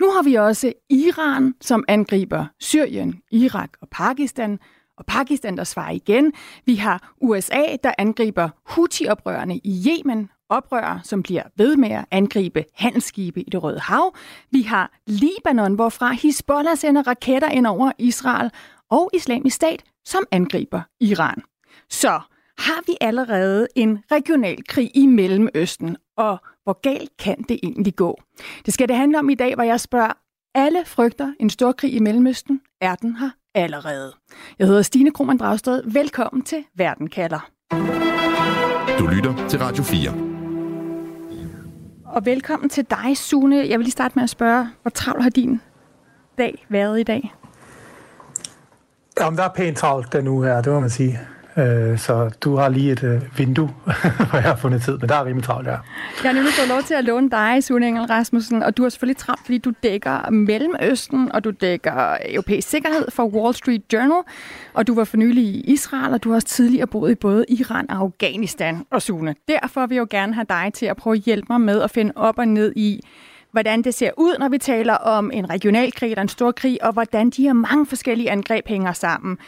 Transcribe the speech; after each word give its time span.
Nu 0.00 0.10
har 0.10 0.22
vi 0.22 0.34
også 0.34 0.72
Iran, 0.90 1.54
som 1.60 1.84
angriber 1.88 2.46
Syrien, 2.60 3.22
Irak 3.30 3.70
og 3.80 3.88
Pakistan, 3.88 4.58
og 5.00 5.06
Pakistan, 5.06 5.56
der 5.56 5.64
svarer 5.64 5.90
igen. 5.90 6.32
Vi 6.66 6.74
har 6.74 7.12
USA, 7.20 7.76
der 7.84 7.92
angriber 7.98 8.48
Houthi-oprørerne 8.64 9.56
i 9.64 9.84
Yemen, 9.88 10.30
oprørere, 10.48 11.00
som 11.04 11.22
bliver 11.22 11.42
ved 11.56 11.76
med 11.76 11.90
at 11.90 12.04
angribe 12.10 12.64
handelsskibe 12.74 13.40
i 13.40 13.50
det 13.50 13.62
Røde 13.62 13.80
Hav. 13.80 14.14
Vi 14.50 14.62
har 14.62 14.92
Libanon, 15.06 15.74
hvorfra 15.74 16.12
Hezbollah 16.12 16.76
sender 16.76 17.02
raketter 17.02 17.48
ind 17.48 17.66
over 17.66 17.92
Israel, 17.98 18.50
og 18.90 19.10
Islamisk 19.14 19.56
Stat, 19.56 19.82
som 20.04 20.24
angriber 20.30 20.82
Iran. 21.00 21.42
Så 21.90 22.20
har 22.58 22.82
vi 22.86 22.96
allerede 23.00 23.66
en 23.76 23.98
regional 24.12 24.64
krig 24.68 24.90
i 24.94 25.06
Mellemøsten, 25.06 25.96
og 26.16 26.38
hvor 26.64 26.80
galt 26.80 27.16
kan 27.18 27.42
det 27.48 27.60
egentlig 27.62 27.96
gå? 27.96 28.20
Det 28.66 28.74
skal 28.74 28.88
det 28.88 28.96
handle 28.96 29.18
om 29.18 29.30
i 29.30 29.34
dag, 29.34 29.54
hvor 29.54 29.64
jeg 29.64 29.80
spørger, 29.80 30.12
alle 30.54 30.84
frygter 30.86 31.32
en 31.40 31.50
stor 31.50 31.72
krig 31.72 31.94
i 31.94 31.98
Mellemøsten. 31.98 32.60
Er 32.80 32.94
den 32.94 33.16
her 33.16 33.30
allerede? 33.54 34.12
Jeg 34.58 34.66
hedder 34.66 34.82
Stine 34.82 35.10
Krohmann 35.10 35.38
Dragsted. 35.38 35.82
Velkommen 35.92 36.42
til 36.42 36.64
Verden 36.74 37.06
kalder. 37.06 37.50
Du 38.98 39.06
lytter 39.06 39.48
til 39.48 39.58
Radio 39.58 39.82
4. 39.82 40.10
Og 42.04 42.26
velkommen 42.26 42.68
til 42.68 42.86
dig, 42.90 43.16
Sune. 43.16 43.56
Jeg 43.56 43.78
vil 43.78 43.84
lige 43.84 43.90
starte 43.90 44.12
med 44.14 44.22
at 44.22 44.30
spørge, 44.30 44.68
hvor 44.82 44.90
travlt 44.90 45.22
har 45.22 45.30
din 45.30 45.60
dag 46.38 46.66
været 46.68 47.00
i 47.00 47.02
dag? 47.02 47.34
Jamen, 49.20 49.38
der 49.38 49.44
er 49.44 49.52
pænt 49.56 49.76
travlt 49.78 50.12
den 50.12 50.28
uge 50.28 50.46
her, 50.46 50.62
det 50.62 50.72
må 50.72 50.80
man 50.80 50.90
sige. 50.90 51.20
Øh, 51.60 51.98
så 51.98 52.30
du 52.40 52.56
har 52.56 52.68
lige 52.68 52.92
et 52.92 53.02
øh, 53.02 53.38
vindue, 53.38 53.68
hvor 54.30 54.38
jeg 54.38 54.42
har 54.42 54.56
fundet 54.56 54.82
tid, 54.82 54.98
men 54.98 55.08
der 55.08 55.14
er 55.14 55.24
rimelig 55.24 55.44
travlt 55.44 55.66
ja. 55.66 55.70
Jeg 55.70 55.80
har 56.22 56.32
nemlig 56.32 56.52
fået 56.52 56.68
lov 56.68 56.82
til 56.82 56.94
at 56.94 57.04
låne 57.04 57.30
dig, 57.30 57.64
Sune 57.64 57.88
Engel 57.88 58.04
Rasmussen, 58.04 58.62
og 58.62 58.76
du 58.76 58.82
har 58.82 58.88
selvfølgelig 58.88 59.16
travlt, 59.16 59.40
fordi 59.44 59.58
du 59.58 59.72
dækker 59.82 60.30
Mellemøsten, 60.30 61.32
og 61.32 61.44
du 61.44 61.50
dækker 61.50 62.16
europæisk 62.28 62.68
sikkerhed 62.68 63.10
for 63.10 63.26
Wall 63.26 63.54
Street 63.54 63.82
Journal, 63.92 64.22
og 64.74 64.86
du 64.86 64.94
var 64.94 65.04
for 65.04 65.16
nylig 65.16 65.44
i 65.44 65.60
Israel, 65.60 66.12
og 66.14 66.24
du 66.24 66.28
har 66.28 66.34
også 66.34 66.48
tidligere 66.48 66.86
boet 66.86 67.10
i 67.10 67.14
både 67.14 67.44
Iran 67.48 67.90
og 67.90 67.96
Afghanistan. 67.96 68.86
Og 68.90 69.02
Sune, 69.02 69.34
derfor 69.48 69.86
vil 69.86 69.94
jeg 69.94 70.00
jo 70.00 70.06
gerne 70.10 70.34
have 70.34 70.46
dig 70.48 70.70
til 70.74 70.86
at 70.86 70.96
prøve 70.96 71.16
at 71.16 71.22
hjælpe 71.22 71.46
mig 71.50 71.60
med 71.60 71.82
at 71.82 71.90
finde 71.90 72.12
op 72.16 72.38
og 72.38 72.48
ned 72.48 72.72
i, 72.76 73.00
hvordan 73.52 73.82
det 73.82 73.94
ser 73.94 74.10
ud, 74.16 74.36
når 74.38 74.48
vi 74.48 74.58
taler 74.58 74.94
om 74.94 75.30
en 75.34 75.50
regional 75.50 75.92
krig 75.92 76.10
eller 76.10 76.22
en 76.22 76.28
stor 76.28 76.52
krig, 76.52 76.84
og 76.84 76.92
hvordan 76.92 77.30
de 77.30 77.42
her 77.42 77.52
mange 77.52 77.86
forskellige 77.86 78.30
angreb 78.30 78.68
hænger 78.68 78.92
sammen. 78.92 79.38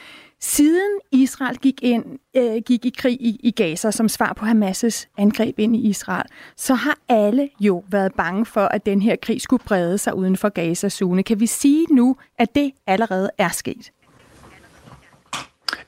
Siden 0.45 0.99
Israel 1.13 1.57
gik, 1.57 1.75
ind, 1.83 2.05
øh, 2.37 2.63
gik 2.67 2.85
i 2.85 2.95
krig 2.99 3.13
i, 3.21 3.41
i 3.43 3.51
Gaza 3.51 3.91
som 3.91 4.09
svar 4.09 4.33
på 4.33 4.47
Hamas' 4.47 5.07
angreb 5.19 5.59
ind 5.59 5.77
i 5.77 5.89
Israel, 5.89 6.27
så 6.57 6.75
har 6.75 6.99
alle 7.09 7.49
jo 7.61 7.85
været 7.89 8.13
bange 8.17 8.47
for, 8.47 8.61
at 8.61 8.87
den 8.87 9.03
her 9.03 9.17
krig 9.23 9.43
skulle 9.43 9.63
brede 9.67 9.99
sig 9.99 10.15
uden 10.15 10.37
for 10.37 10.49
Gazas 10.49 10.93
zone. 10.93 11.23
Kan 11.23 11.41
vi 11.41 11.47
sige 11.47 11.87
nu, 11.91 12.17
at 12.39 12.55
det 12.55 12.71
allerede 12.87 13.31
er 13.39 13.49
sket? 13.49 13.91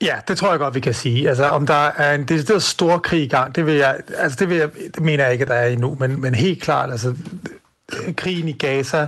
Ja, 0.01 0.17
det 0.29 0.39
tror 0.39 0.51
jeg 0.51 0.59
godt, 0.59 0.75
vi 0.75 0.81
kan 0.81 0.95
sige. 0.95 1.29
Altså, 1.29 1.45
om 1.45 1.67
der 1.67 1.91
er 1.97 2.15
en 2.15 2.25
decideret 2.25 2.63
stor 2.63 2.99
krig 2.99 3.23
i 3.23 3.29
gang, 3.29 3.57
det, 3.57 3.67
vil 3.67 3.75
jeg, 3.75 4.01
altså, 4.17 4.37
det, 4.41 4.49
vil 4.49 4.57
jeg, 4.57 4.71
det 4.75 5.01
mener 5.01 5.25
jeg 5.25 5.33
ikke, 5.33 5.43
at 5.43 5.49
der 5.49 5.55
er 5.55 5.69
endnu, 5.69 5.97
men, 6.01 6.21
men 6.21 6.35
helt 6.35 6.63
klart, 6.63 6.91
altså, 6.91 7.15
krigen 8.17 8.49
i 8.49 8.53
Gaza 8.53 9.07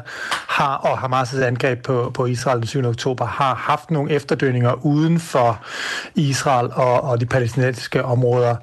har, 0.48 0.74
og 0.74 0.98
Hamas' 0.98 1.44
angreb 1.44 1.82
på, 1.82 2.10
på 2.14 2.26
Israel 2.26 2.58
den 2.58 2.66
7. 2.66 2.84
oktober 2.84 3.26
har 3.26 3.54
haft 3.54 3.90
nogle 3.90 4.12
efterdønninger 4.12 4.86
uden 4.86 5.20
for 5.20 5.64
Israel 6.14 6.68
og, 6.72 7.00
og 7.00 7.20
de 7.20 7.26
palæstinensiske 7.26 8.04
områder, 8.04 8.56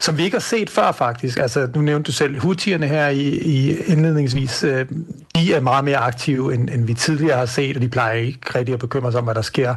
som 0.00 0.18
vi 0.18 0.24
ikke 0.24 0.34
har 0.34 0.40
set 0.40 0.70
før 0.70 0.92
faktisk. 0.92 1.38
Altså, 1.38 1.68
nu 1.74 1.80
nævnte 1.80 2.06
du 2.06 2.12
selv 2.12 2.40
Houthierne 2.40 2.86
her 2.86 3.08
i, 3.08 3.28
i 3.28 3.76
indledningsvis. 3.76 4.64
Øh, 4.64 4.86
de 5.40 5.54
er 5.54 5.60
meget 5.60 5.84
mere 5.84 5.96
aktive, 5.96 6.54
end, 6.54 6.70
end 6.70 6.84
vi 6.86 6.94
tidligere 6.94 7.38
har 7.38 7.46
set, 7.46 7.76
og 7.76 7.82
de 7.82 7.88
plejer 7.88 8.12
ikke 8.12 8.38
rigtig 8.54 8.72
at 8.72 8.80
bekymre 8.80 9.12
sig 9.12 9.18
om, 9.18 9.24
hvad 9.24 9.34
der 9.34 9.42
sker 9.42 9.74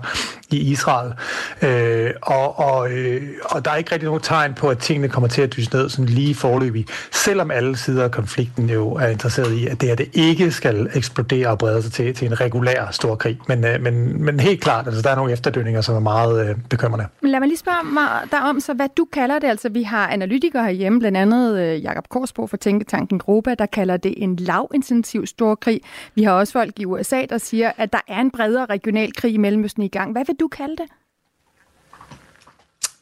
i 0.51 0.57
Israel. 0.71 1.13
Øh, 1.61 2.11
og, 2.21 2.59
og, 2.59 2.91
øh, 2.91 3.21
og 3.45 3.65
der 3.65 3.71
er 3.71 3.75
ikke 3.75 3.91
rigtig 3.91 4.05
nogen 4.05 4.21
tegn 4.21 4.53
på, 4.53 4.69
at 4.69 4.77
tingene 4.77 5.09
kommer 5.09 5.27
til 5.27 5.41
at 5.41 5.55
dyse 5.55 5.75
ned 5.75 5.89
sådan 5.89 6.05
lige 6.05 6.35
forløbig, 6.35 6.85
selvom 7.11 7.51
alle 7.51 7.77
sider 7.77 8.03
af 8.03 8.11
konflikten 8.11 8.69
jo 8.69 8.93
er 8.93 9.07
interesseret 9.07 9.53
i, 9.53 9.67
at 9.67 9.81
det 9.81 9.89
her 9.89 9.95
det 9.95 10.09
ikke 10.13 10.51
skal 10.51 10.89
eksplodere 10.93 11.47
og 11.47 11.57
brede 11.57 11.83
sig 11.83 11.91
til, 11.91 12.15
til 12.15 12.27
en 12.27 12.41
regulær 12.41 12.91
stor 12.91 13.15
krig. 13.15 13.39
Men, 13.47 13.65
øh, 13.65 13.81
men, 13.81 14.23
men 14.23 14.39
helt 14.39 14.61
klart, 14.61 14.87
altså, 14.87 15.01
der 15.01 15.09
er 15.09 15.15
nogle 15.15 15.33
efterdønninger, 15.33 15.81
som 15.81 15.95
er 15.95 15.99
meget 15.99 16.49
øh, 16.49 16.55
bekymrende. 16.69 17.07
Lad 17.21 17.39
mig 17.39 17.47
lige 17.47 17.57
spørge 17.57 17.93
mig 17.93 18.07
dig 18.31 18.41
om, 18.41 18.59
så 18.59 18.73
hvad 18.73 18.87
du 18.97 19.07
kalder 19.13 19.39
det. 19.39 19.47
Altså, 19.47 19.69
vi 19.69 19.83
har 19.83 20.07
analytikere 20.07 20.63
herhjemme, 20.63 20.99
blandt 20.99 21.17
andet 21.17 21.59
øh, 21.59 21.83
Jakob 21.83 22.09
Korsbo 22.09 22.47
fra 22.47 22.57
Tænketanken 22.57 23.19
Gruppe, 23.19 23.55
der 23.59 23.65
kalder 23.65 23.97
det 23.97 24.13
en 24.17 24.35
lavintensiv 24.35 25.25
stor 25.25 25.52
krig. 25.55 25.81
Vi 26.15 26.23
har 26.23 26.31
også 26.31 26.53
folk 26.53 26.79
i 26.79 26.85
USA, 26.85 27.25
der 27.29 27.37
siger, 27.37 27.71
at 27.77 27.93
der 27.93 27.99
er 28.07 28.21
en 28.21 28.31
bredere 28.31 28.65
regional 28.65 29.13
krig 29.13 29.33
i 29.33 29.37
Mellemøsten 29.37 29.83
i 29.83 29.87
gang. 29.87 30.11
Hvad 30.11 30.25
vil 30.25 30.35
du 30.39 30.47
kalde 30.47 30.75
det? 30.75 30.85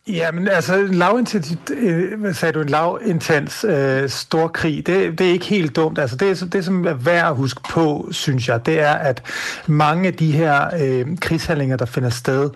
Ja, 0.07 0.31
men 0.31 0.47
altså 0.47 0.77
lavintens, 0.77 1.57
øh, 1.73 2.19
hvad 2.19 2.33
sagde 2.33 2.53
du, 2.53 2.61
en 2.61 2.69
lavintens 2.69 3.63
øh, 3.63 4.09
stor 4.09 4.47
krig, 4.47 4.87
det, 4.87 5.19
det 5.19 5.27
er 5.27 5.31
ikke 5.31 5.45
helt 5.45 5.75
dumt. 5.75 5.99
Altså 5.99 6.15
det, 6.15 6.53
det, 6.53 6.65
som 6.65 6.87
er 6.87 6.93
værd 6.93 7.27
at 7.27 7.35
huske 7.35 7.61
på, 7.69 8.07
synes 8.11 8.47
jeg, 8.47 8.65
det 8.65 8.79
er, 8.79 8.93
at 8.93 9.23
mange 9.67 10.07
af 10.07 10.13
de 10.13 10.31
her 10.31 10.69
øh, 10.81 11.17
krigshandlinger, 11.17 11.77
der 11.77 11.85
finder 11.85 12.09
sted, 12.09 12.49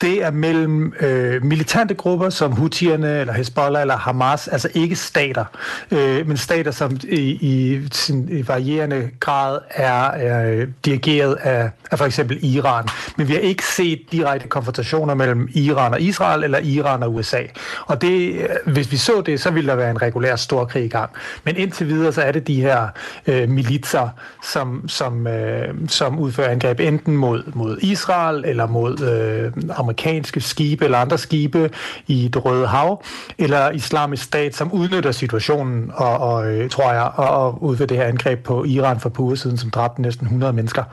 det 0.00 0.24
er 0.24 0.30
mellem 0.30 0.94
øh, 1.00 1.44
militante 1.44 1.94
grupper 1.94 2.30
som 2.30 2.52
Houthierne 2.52 3.20
eller 3.20 3.32
Hezbollah 3.32 3.80
eller 3.80 3.96
Hamas, 3.96 4.48
altså 4.48 4.68
ikke 4.74 4.96
stater, 4.96 5.44
øh, 5.90 6.28
men 6.28 6.36
stater, 6.36 6.70
som 6.70 6.96
i, 7.08 7.20
i 7.20 7.80
sin 7.92 8.28
i 8.28 8.48
varierende 8.48 9.10
grad 9.20 9.58
er, 9.70 10.10
er 10.10 10.66
dirigeret 10.84 11.34
af, 11.34 11.70
af 11.90 11.98
for 11.98 12.04
eksempel 12.04 12.38
Iran. 12.42 12.84
Men 13.16 13.28
vi 13.28 13.32
har 13.32 13.40
ikke 13.40 13.64
set 13.66 14.00
direkte 14.12 14.48
konfrontationer 14.48 15.14
mellem 15.14 15.48
Iran 15.54 15.92
og 15.92 16.00
Israel 16.00 16.44
eller 16.44 16.58
Iran 16.58 17.02
og 17.02 17.14
USA. 17.14 17.42
Og 17.86 18.02
det, 18.02 18.32
øh, 18.32 18.72
hvis 18.72 18.92
vi 18.92 18.96
så 18.96 19.22
det, 19.26 19.40
så 19.40 19.50
ville 19.50 19.70
der 19.70 19.76
være 19.76 19.90
en 19.90 20.02
regulær 20.02 20.36
stor 20.36 20.64
krig 20.64 20.84
i 20.84 20.88
gang. 20.88 21.10
Men 21.44 21.56
indtil 21.56 21.88
videre, 21.88 22.12
så 22.12 22.22
er 22.22 22.32
det 22.32 22.46
de 22.46 22.60
her 22.60 22.88
øh, 23.26 23.48
militser, 23.48 24.08
som, 24.44 24.88
som, 24.88 25.26
øh, 25.26 25.74
som 25.88 26.18
udfører 26.18 26.48
angreb 26.48 26.80
enten 26.80 27.16
mod, 27.16 27.42
mod 27.54 27.78
Israel 27.80 28.44
eller 28.46 28.66
mod 28.66 29.00
øh, 29.00 29.52
amerikanske 29.88 30.40
skibe 30.40 30.84
eller 30.84 30.98
andre 30.98 31.18
skibe 31.18 31.70
i 32.06 32.28
det 32.28 32.44
Røde 32.44 32.66
Hav, 32.66 33.02
eller 33.38 33.70
islamisk 33.70 34.24
stat, 34.24 34.56
som 34.56 34.72
udnytter 34.72 35.12
situationen, 35.12 35.90
og, 35.94 36.18
og 36.18 36.52
øh, 36.52 36.70
tror 36.70 36.92
jeg, 36.92 37.10
og, 37.14 37.28
og 37.28 37.62
udfører 37.62 37.86
det 37.86 37.96
her 37.96 38.04
angreb 38.04 38.44
på 38.44 38.64
Iran 38.64 39.00
for 39.00 39.08
på 39.08 39.36
siden, 39.36 39.58
som 39.58 39.70
dræbte 39.70 40.02
næsten 40.02 40.26
100 40.26 40.52
mennesker. 40.52 40.84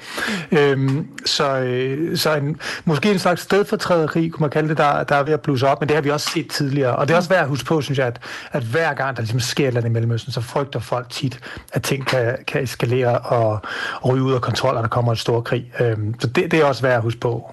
Mm. 0.51 0.57
Øhm, 0.57 1.07
så 1.25 1.57
øh, 1.57 2.17
så 2.17 2.35
en, 2.35 2.59
måske 2.85 3.11
en 3.11 3.19
slags 3.19 3.41
stedfortræderi, 3.41 4.27
kunne 4.27 4.41
man 4.41 4.49
kalde 4.49 4.69
det, 4.69 4.77
der, 4.77 5.03
der 5.03 5.15
er 5.15 5.23
ved 5.23 5.33
at 5.33 5.41
blusse 5.41 5.67
op, 5.67 5.81
men 5.81 5.89
det 5.89 5.95
har 5.95 6.01
vi 6.01 6.09
også 6.09 6.29
set 6.29 6.47
tidligere. 6.51 6.95
Og 6.95 7.07
det 7.07 7.13
er 7.13 7.17
også 7.17 7.29
værd 7.29 7.41
at 7.41 7.47
huske 7.47 7.65
på, 7.65 7.81
synes 7.81 7.99
jeg, 7.99 8.07
at, 8.07 8.19
at 8.51 8.63
hver 8.63 8.93
gang 8.93 9.15
der 9.15 9.21
ligesom 9.21 9.39
sker 9.39 9.71
noget 9.71 9.85
i 9.85 9.89
Mellemøsten, 9.89 10.31
så 10.31 10.41
frygter 10.41 10.79
folk 10.79 11.09
tit, 11.09 11.39
at 11.73 11.83
ting 11.83 12.07
kan, 12.07 12.37
kan 12.47 12.63
eskalere 12.63 13.19
og, 13.19 13.59
og 14.01 14.09
ryge 14.09 14.23
ud 14.23 14.33
af 14.33 14.41
kontrol, 14.41 14.75
og 14.75 14.83
der 14.83 14.89
kommer 14.89 15.11
en 15.11 15.17
stor 15.17 15.41
krig. 15.41 15.71
Øhm, 15.79 16.15
så 16.19 16.27
det, 16.27 16.51
det 16.51 16.59
er 16.59 16.65
også 16.65 16.81
værd 16.81 16.95
at 16.95 17.01
huske 17.01 17.19
på. 17.19 17.51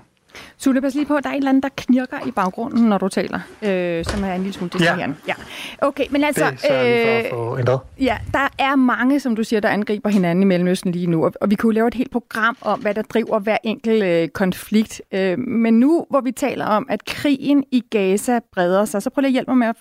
Sule, 0.63 0.81
pas 0.81 0.95
lige 0.95 1.07
på, 1.07 1.21
der 1.23 1.29
er 1.29 1.33
et 1.33 1.37
eller 1.37 1.49
andet, 1.49 1.63
der 1.63 1.69
knirker 1.77 2.17
i 2.27 2.31
baggrunden, 2.31 2.89
når 2.89 2.99
du 2.99 3.09
taler, 3.09 3.41
øh, 3.63 4.05
som 4.05 4.25
er 4.25 4.35
en 4.35 4.41
lille 4.43 4.53
smule 4.53 4.71
distraherende. 4.71 5.17
Ja. 5.29 5.35
ja. 5.81 5.87
Okay, 5.87 6.05
men 6.11 6.25
altså... 6.25 6.45
Det 6.45 6.71
er 6.71 7.31
for 7.31 7.55
at 7.55 7.65
få 7.67 7.73
øh, 7.73 8.05
Ja, 8.05 8.19
der 8.33 8.49
er 8.59 8.77
mange, 8.77 9.21
som 9.21 9.37
du 9.37 9.45
siger, 9.45 9.61
der 9.61 9.69
angriber 9.69 10.11
hinanden 10.11 10.43
i 10.43 10.47
Mellemøsten 10.47 10.93
lige 10.93 11.07
nu, 11.07 11.25
og, 11.25 11.33
og 11.41 11.51
vi 11.51 11.55
kunne 11.55 11.75
lave 11.75 11.89
et 11.89 11.95
helt 11.95 12.11
program 12.11 12.57
om, 12.61 12.81
hvad 12.81 12.95
der 12.95 13.03
driver 13.03 13.39
hver 13.39 13.57
enkelt 13.65 14.05
øh, 14.05 14.29
konflikt. 14.29 15.03
Øh, 15.13 15.39
men 15.39 15.81
nu, 15.81 16.07
hvor 16.11 16.21
vi 16.21 16.33
taler 16.33 16.67
om, 16.67 16.87
at 16.89 17.05
krigen 17.05 17.65
i 17.71 17.85
Gaza 17.91 18.41
breder 18.53 18.85
sig, 18.85 19.03
så 19.03 19.11
prøv 19.11 19.21
lige 19.21 19.29
at 19.29 19.33
hjælpe 19.33 19.51
mig 19.51 19.59
med 19.59 19.67
at, 19.67 19.77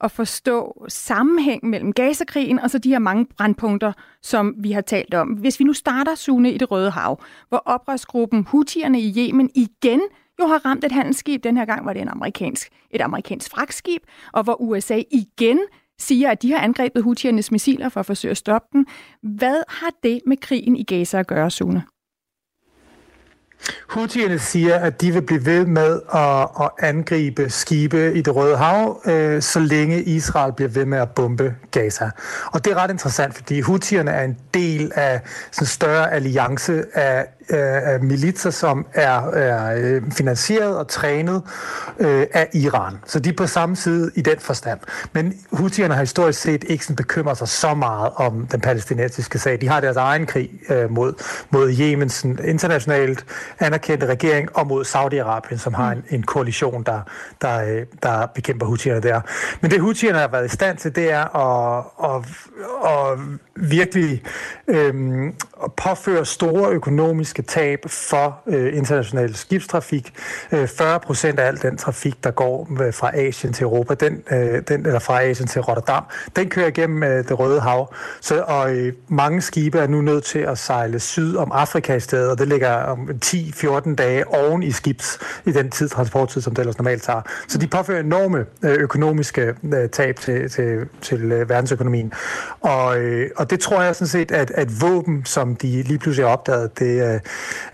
at 0.00 0.10
forstå 0.10 0.84
sammenhæng 0.88 1.66
mellem 1.66 1.92
Gaza-krigen 1.92 2.58
og 2.58 2.70
så 2.70 2.78
de 2.78 2.88
her 2.88 2.98
mange 2.98 3.26
brandpunkter, 3.36 3.92
som 4.22 4.54
vi 4.58 4.72
har 4.72 4.80
talt 4.80 5.14
om. 5.14 5.28
Hvis 5.28 5.60
vi 5.60 5.64
nu 5.64 5.72
starter, 5.72 6.14
Sune, 6.14 6.52
i 6.52 6.58
det 6.58 6.70
Røde 6.70 6.90
Hav, 6.90 7.20
hvor 7.48 7.62
oprørsgruppen 7.66 8.46
Houthierne 8.48 9.00
i 9.00 9.14
Yemen 9.18 9.50
igen 9.54 10.00
jo 10.40 10.46
har 10.46 10.66
ramt 10.66 10.84
et 10.84 10.92
handelsskib. 10.92 11.44
Den 11.44 11.56
her 11.56 11.64
gang 11.64 11.86
var 11.86 11.92
det 11.92 12.02
en 12.02 12.08
amerikansk, 12.08 12.68
et 12.90 13.00
amerikansk 13.00 13.50
fragtskib, 13.50 14.02
og 14.32 14.42
hvor 14.42 14.60
USA 14.60 15.02
igen 15.10 15.58
siger, 15.98 16.30
at 16.30 16.42
de 16.42 16.52
har 16.52 16.58
angrebet 16.58 17.02
Houthiernes 17.02 17.50
missiler 17.50 17.88
for 17.88 18.00
at 18.00 18.06
forsøge 18.06 18.30
at 18.30 18.36
stoppe 18.36 18.68
den. 18.72 18.86
Hvad 19.22 19.62
har 19.68 19.90
det 20.02 20.20
med 20.26 20.36
krigen 20.36 20.76
i 20.76 20.82
Gaza 20.82 21.18
at 21.18 21.26
gøre, 21.26 21.50
Sune? 21.50 21.82
Houthierne 23.88 24.38
siger, 24.38 24.78
at 24.78 25.00
de 25.00 25.12
vil 25.12 25.22
blive 25.22 25.46
ved 25.46 25.66
med 25.66 26.00
at, 26.14 26.64
at 26.64 26.70
angribe 26.88 27.50
skibe 27.50 28.12
i 28.14 28.22
det 28.22 28.36
Røde 28.36 28.56
Hav, 28.56 29.00
øh, 29.06 29.42
så 29.42 29.60
længe 29.60 30.02
Israel 30.02 30.52
bliver 30.52 30.68
ved 30.68 30.84
med 30.84 30.98
at 30.98 31.10
bombe 31.10 31.54
Gaza. 31.70 32.10
Og 32.52 32.64
det 32.64 32.72
er 32.72 32.76
ret 32.76 32.90
interessant, 32.90 33.34
fordi 33.34 33.60
Houthierne 33.60 34.10
er 34.10 34.24
en 34.24 34.36
del 34.54 34.92
af 34.94 35.20
sådan 35.50 35.64
en 35.64 35.66
større 35.66 36.12
alliance 36.12 36.84
af 36.94 37.26
øh, 37.50 38.02
militser, 38.02 38.50
som 38.50 38.86
er, 38.94 39.30
er 39.30 39.74
øh, 39.76 40.02
finansieret 40.12 40.78
og 40.78 40.88
trænet 40.88 41.42
øh, 41.98 42.26
af 42.32 42.48
Iran. 42.52 42.94
Så 43.06 43.20
de 43.20 43.28
er 43.28 43.32
på 43.36 43.46
samme 43.46 43.76
side 43.76 44.10
i 44.14 44.20
den 44.20 44.38
forstand. 44.38 44.80
Men 45.12 45.34
Houthierne 45.52 45.94
har 45.94 46.00
historisk 46.00 46.40
set 46.40 46.64
ikke 46.68 46.84
sådan 46.84 46.96
bekymret 46.96 47.38
sig 47.38 47.48
så 47.48 47.74
meget 47.74 48.10
om 48.16 48.46
den 48.46 48.60
palæstinensiske 48.60 49.38
sag. 49.38 49.60
De 49.60 49.68
har 49.68 49.80
deres 49.80 49.96
egen 49.96 50.26
krig 50.26 50.50
øh, 50.70 50.90
mod, 50.90 51.12
mod 51.50 51.72
Yemens 51.80 52.24
internationalt 52.24 53.24
anerkendte 53.58 54.06
regering 54.06 54.56
og 54.56 54.66
mod 54.66 54.84
Saudi-Arabien, 54.84 55.58
som 55.58 55.74
har 55.74 55.92
en, 55.92 56.04
en 56.10 56.22
koalition, 56.22 56.82
der, 56.82 57.00
der, 57.42 57.64
øh, 57.64 57.86
der 58.02 58.26
bekæmper 58.26 58.66
Houthierne 58.66 59.00
der. 59.00 59.20
Men 59.60 59.70
det 59.70 59.80
Houthierne 59.80 60.18
har 60.18 60.28
været 60.28 60.46
i 60.46 60.48
stand 60.48 60.78
til, 60.78 60.96
det 60.96 61.12
er 61.12 61.36
at, 61.36 61.84
at, 62.04 62.22
at 62.84 63.18
virkelig 63.56 64.22
øh, 64.68 65.26
at 65.64 65.72
påføre 65.72 66.26
store 66.26 66.70
økonomiske 66.70 67.39
tab 67.42 67.78
for 67.86 68.40
øh, 68.46 68.76
international 68.76 69.34
skibstrafik. 69.34 70.12
Øh, 70.52 70.68
40 70.68 71.00
procent 71.00 71.38
af 71.38 71.46
al 71.46 71.62
den 71.62 71.76
trafik, 71.76 72.24
der 72.24 72.30
går 72.30 72.82
øh, 72.82 72.94
fra 72.94 73.16
Asien 73.16 73.52
til 73.52 73.64
Europa, 73.64 73.94
den, 73.94 74.22
øh, 74.30 74.62
den, 74.68 74.86
eller 74.86 74.98
fra 74.98 75.22
Asien 75.22 75.48
til 75.48 75.60
Rotterdam, 75.60 76.04
den 76.36 76.48
kører 76.48 76.66
igennem 76.66 77.02
øh, 77.02 77.28
det 77.28 77.38
Røde 77.38 77.60
Hav. 77.60 77.94
Så, 78.20 78.42
og 78.42 78.74
øh, 78.76 78.92
mange 79.08 79.40
skibe 79.40 79.78
er 79.78 79.86
nu 79.86 80.00
nødt 80.00 80.24
til 80.24 80.38
at 80.38 80.58
sejle 80.58 81.00
syd 81.00 81.36
om 81.36 81.52
Afrika 81.52 81.94
i 81.94 82.00
stedet, 82.00 82.30
og 82.30 82.38
det 82.38 82.48
ligger 82.48 82.74
om 82.74 83.08
10-14 83.24 83.94
dage 83.94 84.28
oven 84.28 84.62
i 84.62 84.72
skibs 84.72 85.18
i 85.46 85.52
den 85.52 85.70
tid, 85.70 85.88
transporttid, 85.88 86.42
som 86.42 86.54
det 86.54 86.62
ellers 86.62 86.78
normalt 86.78 87.02
tager. 87.02 87.22
Så 87.48 87.58
de 87.58 87.66
påfører 87.66 88.00
enorme 88.00 88.38
øh, 88.62 88.72
økonomiske 88.72 89.54
øh, 89.74 89.88
tab 89.88 90.16
til, 90.16 90.50
til, 90.50 90.88
til 91.02 91.32
øh, 91.32 91.48
verdensøkonomien. 91.48 92.12
Og, 92.60 92.98
øh, 92.98 93.30
og 93.36 93.50
det 93.50 93.60
tror 93.60 93.82
jeg 93.82 93.96
sådan 93.96 94.08
set, 94.08 94.30
at, 94.30 94.50
at 94.50 94.80
våben, 94.80 95.24
som 95.24 95.56
de 95.56 95.82
lige 95.82 95.98
pludselig 95.98 96.26
har 96.26 96.32
opdaget, 96.32 96.78
det, 96.78 97.14
øh, 97.14 97.20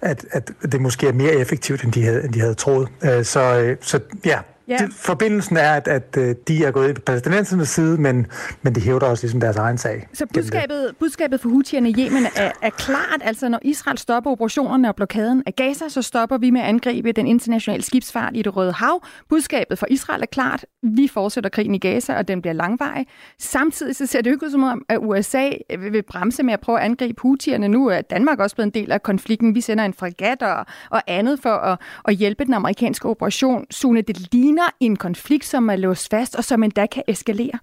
at, 0.01 0.25
at 0.31 0.51
det 0.73 0.81
måske 0.81 1.09
er 1.09 1.13
mere 1.13 1.33
effektivt, 1.33 1.85
end 1.85 1.93
de 1.93 2.05
havde, 2.05 2.25
end 2.25 2.33
de 2.33 2.41
havde 2.41 2.55
troet. 2.55 2.89
Øh, 3.05 3.25
så, 3.25 3.41
øh, 3.41 3.77
så 3.81 4.01
ja, 4.25 4.39
Ja. 4.69 4.79
Forbindelsen 4.93 5.57
er, 5.57 5.73
at, 5.73 5.89
at 5.89 6.17
øh, 6.19 6.35
de 6.49 6.65
er 6.65 6.71
gået 6.71 6.89
ind 6.89 6.97
på 6.97 7.03
palæstinensernes 7.03 7.69
side, 7.69 8.01
men, 8.01 8.27
men 8.63 8.75
de 8.75 8.81
hævder 8.81 9.07
også 9.07 9.25
ligesom 9.25 9.41
deres 9.41 9.57
egen 9.57 9.79
sag. 9.79 10.09
Så 10.13 10.27
budskabet, 10.35 10.93
budskabet 10.99 11.41
for 11.41 11.49
Houthierne 11.49 11.91
i 11.91 11.95
Yemen 11.99 12.27
er, 12.37 12.53
er 12.63 12.71
klart, 12.71 13.21
altså 13.21 13.49
når 13.49 13.59
Israel 13.63 13.99
stopper 13.99 14.31
operationerne 14.31 14.89
og 14.89 14.97
blokaden 14.97 15.43
af 15.47 15.57
Gaza, 15.57 15.89
så 15.89 16.03
stopper 16.03 16.39
vi 16.39 16.51
med 16.51 16.61
at 16.61 16.67
angribe 16.67 17.13
den 17.13 17.27
internationale 17.27 17.83
skibsfart 17.83 18.37
i 18.37 18.43
det 18.43 18.57
Røde 18.57 18.73
Hav. 18.73 19.03
Budskabet 19.29 19.79
for 19.79 19.87
Israel 19.91 20.23
er 20.23 20.27
klart, 20.27 20.65
vi 20.83 21.09
fortsætter 21.13 21.51
krigen 21.51 21.75
i 21.75 21.79
Gaza, 21.79 22.19
og 22.19 22.29
den 22.29 22.43
bliver 22.43 22.55
langvarig. 22.55 23.07
Samtidig 23.39 23.97
så 23.97 24.07
ser 24.07 24.21
det 24.21 24.31
ikke 24.31 24.47
ud 24.47 24.51
som 24.51 24.63
om, 24.63 24.85
at 24.89 24.99
USA 25.03 25.51
vil 25.79 26.03
bremse 26.03 26.43
med 26.43 26.53
at 26.55 26.61
prøve 26.61 26.79
at 26.79 26.85
angribe 26.85 27.23
Houthierne. 27.23 27.69
Nu 27.69 27.87
er 27.87 28.01
Danmark 28.01 28.39
også 28.39 28.57
blevet 28.57 28.67
en 28.77 28.83
del 28.83 28.93
af 28.93 29.03
konflikten. 29.03 29.55
Vi 29.55 29.61
sender 29.61 29.85
en 29.85 29.95
fregat 29.95 30.43
og, 30.43 30.67
og 30.91 31.03
andet 31.07 31.41
for 31.43 31.51
at, 31.51 31.79
at 32.05 32.15
hjælpe 32.15 32.45
den 32.45 32.55
amerikanske 32.55 33.09
operation. 33.09 33.65
Sune, 33.71 34.03
det 34.03 34.33
ligner 34.33 34.56
ligner 34.57 34.71
en 34.81 34.97
konflikt, 34.97 35.45
som 35.45 35.69
er 35.69 35.77
låst 35.77 36.11
fast, 36.11 36.37
og 36.37 36.45
som 36.45 36.63
endda 36.63 36.87
kan 36.87 37.03
eskalere? 37.09 37.59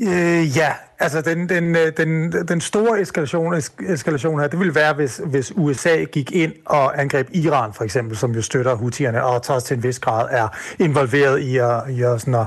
Øh, 0.00 0.56
ja, 0.56 0.74
Altså, 1.04 1.20
den, 1.20 1.48
den, 1.48 1.76
øh, 1.76 1.92
den, 1.96 2.32
den 2.48 2.60
store 2.60 3.00
eskalation, 3.00 3.54
eskalation 3.88 4.40
her, 4.40 4.46
det 4.46 4.58
ville 4.58 4.74
være, 4.74 4.92
hvis, 4.92 5.20
hvis 5.24 5.52
USA 5.56 6.04
gik 6.04 6.32
ind 6.32 6.52
og 6.64 7.00
angreb 7.00 7.28
Iran, 7.32 7.72
for 7.72 7.84
eksempel, 7.84 8.16
som 8.16 8.32
jo 8.32 8.42
støtter 8.42 8.74
Houthierne, 8.74 9.24
og 9.24 9.34
også 9.48 9.66
til 9.66 9.76
en 9.76 9.82
vis 9.82 9.98
grad 9.98 10.28
er 10.30 10.48
involveret 10.78 11.38
i, 11.38 11.56
at, 11.56 11.82
i, 11.90 12.02
at, 12.02 12.20
sådan 12.20 12.34
at, 12.34 12.46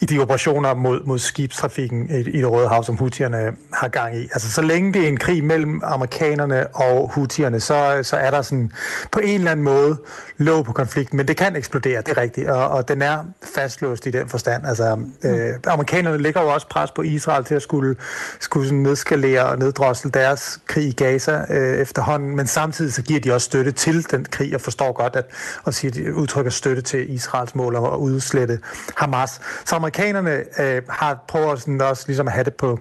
i 0.00 0.04
de 0.04 0.18
operationer 0.18 0.74
mod, 0.74 1.04
mod 1.04 1.18
skibstrafikken 1.18 2.10
i, 2.10 2.18
i 2.18 2.38
det 2.38 2.50
Røde 2.50 2.68
Hav, 2.68 2.84
som 2.84 2.96
Houthierne 2.96 3.52
har 3.72 3.88
gang 3.88 4.16
i. 4.16 4.22
Altså, 4.22 4.50
så 4.50 4.62
længe 4.62 4.92
det 4.92 5.04
er 5.04 5.08
en 5.08 5.16
krig 5.16 5.44
mellem 5.44 5.80
amerikanerne 5.84 6.66
og 6.66 7.10
Houthierne, 7.14 7.60
så, 7.60 8.00
så 8.02 8.16
er 8.16 8.30
der 8.30 8.42
sådan 8.42 8.72
på 9.12 9.18
en 9.18 9.38
eller 9.38 9.50
anden 9.50 9.64
måde 9.64 9.96
låg 10.36 10.64
på 10.64 10.72
konflikten, 10.72 11.16
men 11.16 11.28
det 11.28 11.36
kan 11.36 11.56
eksplodere, 11.56 12.00
det 12.00 12.08
er 12.08 12.16
rigtigt, 12.16 12.48
og, 12.48 12.68
og 12.68 12.88
den 12.88 13.02
er 13.02 13.24
fastlåst 13.54 14.06
i 14.06 14.10
den 14.10 14.28
forstand. 14.28 14.66
Altså, 14.66 14.98
øh, 15.24 15.48
amerikanerne 15.66 16.18
lægger 16.18 16.42
jo 16.42 16.48
også 16.48 16.68
pres 16.68 16.90
på 16.90 17.02
Israel 17.02 17.44
til 17.44 17.54
at 17.54 17.62
skulle 17.62 17.83
skulle, 17.84 17.96
skulle 18.40 18.66
sådan 18.66 18.78
nedskalere 18.78 19.44
og 19.46 19.58
neddrossel 19.58 20.14
deres 20.14 20.60
krig 20.66 20.84
i 20.84 20.92
Gaza 20.92 21.44
øh, 21.50 21.78
efterhånden, 21.78 22.36
men 22.36 22.46
samtidig 22.46 22.92
så 22.92 23.02
giver 23.02 23.20
de 23.20 23.34
også 23.34 23.44
støtte 23.44 23.72
til 23.72 24.10
den 24.10 24.24
krig, 24.30 24.54
og 24.54 24.60
forstår 24.60 24.92
godt, 24.92 25.16
at, 25.16 25.24
at 25.66 25.74
sige, 25.74 25.88
at 25.88 25.94
de 25.94 26.14
udtrykker 26.14 26.50
støtte 26.50 26.82
til 26.82 27.14
Israels 27.14 27.54
mål 27.54 27.74
og 27.74 28.02
udslette 28.02 28.58
Hamas. 28.96 29.40
Så 29.64 29.76
amerikanerne 29.76 30.42
øh, 30.60 30.82
har 30.88 31.24
prøvet 31.28 31.60
sådan 31.60 31.80
også 31.80 32.04
ligesom 32.06 32.26
at 32.26 32.32
have 32.32 32.44
det 32.44 32.54
på, 32.54 32.78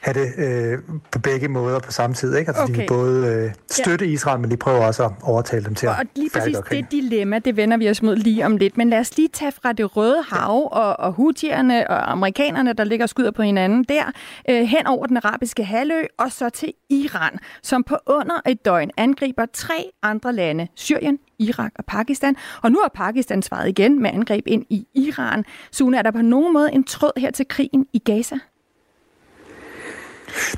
have 0.00 0.14
det, 0.20 0.28
øh, 0.38 0.78
på 1.10 1.18
begge 1.18 1.48
måder 1.48 1.78
på 1.78 1.92
samme 1.92 2.16
tid. 2.16 2.36
Ikke? 2.36 2.48
Altså, 2.48 2.62
okay. 2.62 2.74
de 2.74 2.78
vil 2.78 2.86
både 2.88 3.26
øh, 3.26 3.50
støtte 3.70 4.04
ja. 4.04 4.10
Israel, 4.10 4.40
men 4.40 4.50
de 4.50 4.56
prøver 4.56 4.86
også 4.86 5.04
at 5.04 5.10
overtale 5.22 5.64
dem 5.64 5.74
til 5.74 5.88
og 5.88 5.94
at 5.94 6.00
Og 6.00 6.06
lige 6.16 6.30
præcis 6.30 6.56
det 6.70 6.86
dilemma, 6.90 7.38
det 7.38 7.56
vender 7.56 7.76
vi 7.76 7.90
os 7.90 8.02
mod 8.02 8.16
lige 8.16 8.46
om 8.46 8.56
lidt. 8.56 8.76
Men 8.76 8.90
lad 8.90 8.98
os 8.98 9.16
lige 9.16 9.28
tage 9.28 9.52
fra 9.62 9.72
det 9.72 9.96
røde 9.96 10.24
hav 10.28 10.68
og, 10.72 11.00
og 11.00 11.12
hutierne 11.12 11.90
og 11.90 12.12
amerikanerne, 12.12 12.72
der 12.72 12.84
ligger 12.84 13.04
og 13.04 13.08
skyder 13.08 13.30
på 13.30 13.42
hinanden 13.42 13.84
der, 13.84 14.12
øh, 14.50 14.62
hen 14.62 14.86
over 14.86 15.06
den 15.06 15.16
arabiske 15.16 15.64
halvø 15.64 16.04
og 16.18 16.32
så 16.32 16.48
til 16.48 16.72
Iran, 16.90 17.38
som 17.62 17.84
på 17.84 17.96
under 18.06 18.40
et 18.46 18.64
døgn 18.64 18.90
angriber 18.96 19.46
tre 19.52 19.90
andre 20.02 20.32
lande, 20.32 20.68
Syrien, 20.74 21.18
Irak 21.38 21.72
og 21.78 21.84
Pakistan. 21.84 22.36
Og 22.62 22.72
nu 22.72 22.78
har 22.82 22.88
Pakistan 22.88 23.42
svaret 23.42 23.68
igen 23.68 24.02
med 24.02 24.10
angreb 24.10 24.46
ind 24.46 24.64
i 24.70 24.86
Iran. 24.94 25.44
Sune, 25.72 25.98
er 25.98 26.02
der 26.02 26.10
på 26.10 26.22
nogen 26.22 26.52
måde 26.52 26.72
en 26.72 26.84
tråd 26.84 27.20
her 27.20 27.30
til 27.30 27.48
krigen 27.48 27.86
i 27.92 27.98
Gaza? 27.98 28.38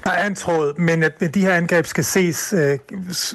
Der 0.04 0.10
er 0.10 0.26
en 0.26 0.34
tråd, 0.34 0.78
men 0.78 1.02
at 1.02 1.34
de 1.34 1.40
her 1.40 1.54
angreb 1.54 1.86
skal 1.86 2.04
ses 2.04 2.52
øh, 2.52 2.78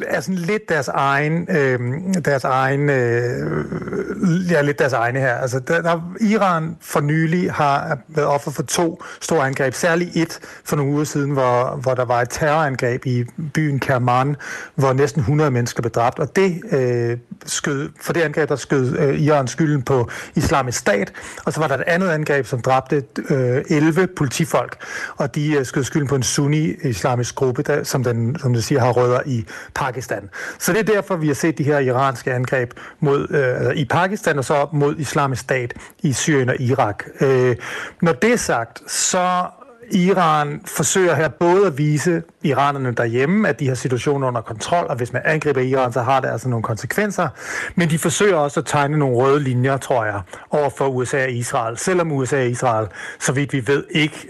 er 0.08 0.22
sådan 0.22 0.36
lidt 0.36 0.70
deres 0.70 0.88
egen, 0.88 1.48
øh, 1.50 1.80
deres 2.26 2.44
egen, 2.44 2.90
øh, 2.90 4.52
ja, 4.52 4.62
lidt 4.62 4.80
deres 4.80 4.94
egne 4.94 5.20
her. 5.20 5.34
Altså, 5.34 5.60
der, 5.60 5.82
der, 5.82 6.16
Iran 6.22 6.78
for 6.82 7.02
nylig 7.02 7.52
har 7.52 7.98
været 8.08 8.28
offer 8.28 8.52
for 8.52 8.64
to 8.64 9.04
store 9.22 9.46
angreb, 9.46 9.74
særligt 9.74 10.16
et 10.16 10.40
for 10.66 10.76
nogle 10.76 10.92
uger 10.92 11.04
siden, 11.04 11.32
hvor, 11.32 11.80
hvor 11.82 11.94
der 11.94 12.06
var 12.06 12.22
et 12.22 12.30
terrorangreb 12.30 13.06
i 13.06 13.24
byen 13.54 13.80
Kerman, 13.80 14.36
hvor 14.76 14.94
næsten 14.94 15.20
100 15.20 15.52
mennesker 15.52 15.82
blev 15.82 15.92
dræbt, 15.92 16.20
og 16.20 16.36
det 16.36 16.62
øh, 16.72 17.18
skød, 17.46 17.90
for 18.02 18.14
det 18.14 18.22
angreb, 18.22 18.50
der 18.50 18.56
skød 18.56 18.98
øh, 18.98 19.22
Iran 19.22 19.48
skylden 19.48 19.82
på 19.82 20.10
islamisk 20.36 20.80
stat, 20.80 21.14
og 21.46 21.54
så 21.54 21.60
var 21.60 21.68
der 21.68 21.76
et 21.76 21.84
andet 21.88 22.10
angreb, 22.10 22.46
som 22.46 22.62
dræbte 22.62 23.04
øh, 23.30 23.64
11 23.70 24.08
politifolk, 24.08 24.84
og 25.18 25.36
de 25.36 25.52
øh, 25.52 25.66
skød 25.66 25.84
skylden 25.84 26.08
på 26.08 26.16
en 26.16 26.24
sunni-islamisk 26.28 27.36
gruppe, 27.36 27.62
der, 27.62 27.84
som, 27.84 28.04
den, 28.04 28.40
som 28.40 28.54
det 28.54 28.64
siger, 28.64 28.82
har 28.82 28.92
rødder 28.92 29.20
i 29.26 29.46
Pakistan. 29.76 30.30
Så 30.60 30.74
det 30.74 30.80
er 30.80 30.94
derfor, 30.94 31.16
vi 31.16 31.28
har 31.28 31.34
set 31.34 31.58
de 31.58 31.64
her 31.64 31.80
iranske 31.80 32.34
angreb 32.34 32.72
mod, 33.00 33.28
øh, 33.30 33.56
altså 33.56 33.72
i 33.72 33.86
Pakistan, 33.86 34.38
og 34.38 34.46
så 34.46 34.68
mod 34.74 34.96
islamisk 34.98 35.42
stat 35.42 35.74
i 36.04 36.14
Syrien 36.14 36.50
og 36.50 36.62
Irak. 36.62 37.04
Øh, 37.22 37.56
når 38.02 38.14
det 38.14 38.34
er 38.34 38.38
sagt, 38.38 38.92
så 38.92 39.46
Iran 39.92 40.62
forsøger 40.66 41.16
her 41.16 41.28
både 41.28 41.68
at 41.68 41.78
vise 41.78 42.24
iranerne 42.44 42.92
derhjemme, 42.92 43.50
at 43.50 43.60
de 43.60 43.68
har 43.68 43.76
situationen 43.76 44.24
under 44.24 44.42
kontrol, 44.42 44.86
og 44.90 44.96
hvis 44.96 45.14
man 45.14 45.22
angriber 45.26 45.62
Iran, 45.62 45.94
så 45.94 46.02
har 46.02 46.20
det 46.20 46.28
altså 46.28 46.50
nogle 46.50 46.64
konsekvenser. 46.64 47.28
Men 47.76 47.90
de 47.90 48.00
forsøger 48.00 48.36
også 48.36 48.60
at 48.60 48.66
tegne 48.66 48.98
nogle 48.98 49.16
røde 49.16 49.40
linjer, 49.40 49.78
tror 49.78 50.06
jeg, 50.06 50.22
over 50.50 50.70
for 50.70 50.88
USA 50.88 51.24
og 51.24 51.32
Israel. 51.32 51.78
Selvom 51.78 52.12
USA 52.12 52.38
og 52.38 52.48
Israel, 52.48 52.88
så 53.20 53.32
vidt 53.32 53.54
vi 53.54 53.68
ved, 53.68 53.84
ikke 53.90 54.28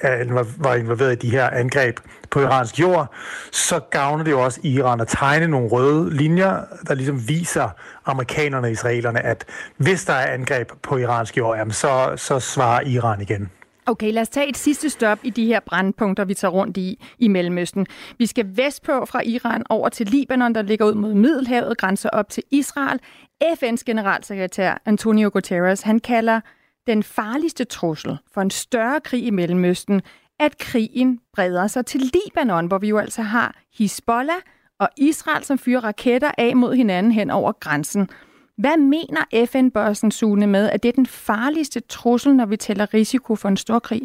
var 0.58 0.74
involveret 0.74 1.14
i 1.24 1.28
de 1.28 1.32
her 1.32 1.50
angreb 1.50 2.00
på 2.30 2.42
iransk 2.42 2.80
jord, 2.80 3.14
så 3.52 3.80
gavner 3.80 4.24
det 4.24 4.32
jo 4.32 4.44
også 4.44 4.60
Iran 4.64 5.02
at 5.02 5.08
tegne 5.08 5.48
nogle 5.48 5.70
røde 5.70 6.16
linjer, 6.16 6.62
der 6.88 6.94
ligesom 6.94 7.28
viser 7.28 7.70
amerikanerne 8.06 8.68
og 8.68 8.72
israelerne, 8.72 9.26
at 9.26 9.46
hvis 9.78 10.06
der 10.06 10.14
er 10.14 10.34
angreb 10.34 10.72
på 10.84 10.98
iransk 10.98 11.38
jord, 11.38 11.58
jamen 11.58 11.74
så, 11.74 12.14
så 12.16 12.40
svarer 12.40 12.82
Iran 12.82 13.22
igen. 13.22 13.50
Okay, 13.90 14.12
lad 14.12 14.22
os 14.22 14.30
tage 14.30 14.50
et 14.50 14.58
sidste 14.58 14.90
stop 14.90 15.20
i 15.24 15.30
de 15.30 15.46
her 15.46 15.60
brandpunkter, 15.60 16.26
vi 16.26 16.34
tager 16.34 16.52
rundt 16.52 16.78
i 16.78 17.04
i 17.20 17.28
Mellemøsten. 17.28 17.86
Vi 18.18 18.26
skal 18.26 18.58
vestpå 18.58 19.06
fra 19.06 19.22
Iran 19.26 19.64
over 19.70 19.90
til 19.90 20.08
Libanon, 20.08 20.56
der 20.56 20.62
ligger 20.62 20.86
ud 20.86 20.94
mod 20.94 21.14
Middelhavet, 21.14 21.78
grænser 21.78 22.10
op 22.10 22.30
til 22.30 22.44
Israel. 22.52 23.00
FN's 23.44 23.84
generalsekretær 23.86 24.82
Antonio 24.86 25.30
Guterres, 25.34 25.82
han 25.82 26.00
kalder 26.00 26.42
den 26.88 27.04
farligste 27.04 27.64
trussel 27.64 28.18
for 28.34 28.42
en 28.42 28.52
større 28.52 29.02
krig 29.02 29.26
i 29.26 29.30
Mellemøsten, 29.30 30.02
at 30.40 30.58
krigen 30.58 31.20
breder 31.34 31.68
sig 31.68 31.86
til 31.86 32.02
Libanon, 32.02 32.68
hvor 32.68 32.78
vi 32.78 32.90
jo 32.90 32.98
altså 32.98 33.22
har 33.22 33.56
Hezbollah 33.78 34.42
og 34.80 34.90
Israel, 34.98 35.44
som 35.44 35.58
fyrer 35.58 35.84
raketter 35.84 36.32
af 36.38 36.56
mod 36.56 36.76
hinanden 36.76 37.12
hen 37.12 37.30
over 37.30 37.52
grænsen. 37.52 38.10
Hvad 38.58 38.78
mener 38.78 39.46
FN-børsen 39.46 40.12
Sune 40.12 40.48
med, 40.48 40.70
at 40.70 40.84
det 40.84 40.90
er 40.90 40.94
den 40.94 41.06
farligste 41.06 41.80
trussel, 41.80 42.36
når 42.36 42.46
vi 42.46 42.58
tæller 42.58 42.94
risiko 42.94 43.36
for 43.36 43.50
en 43.50 43.58
stor 43.58 43.80
krig? 43.80 44.02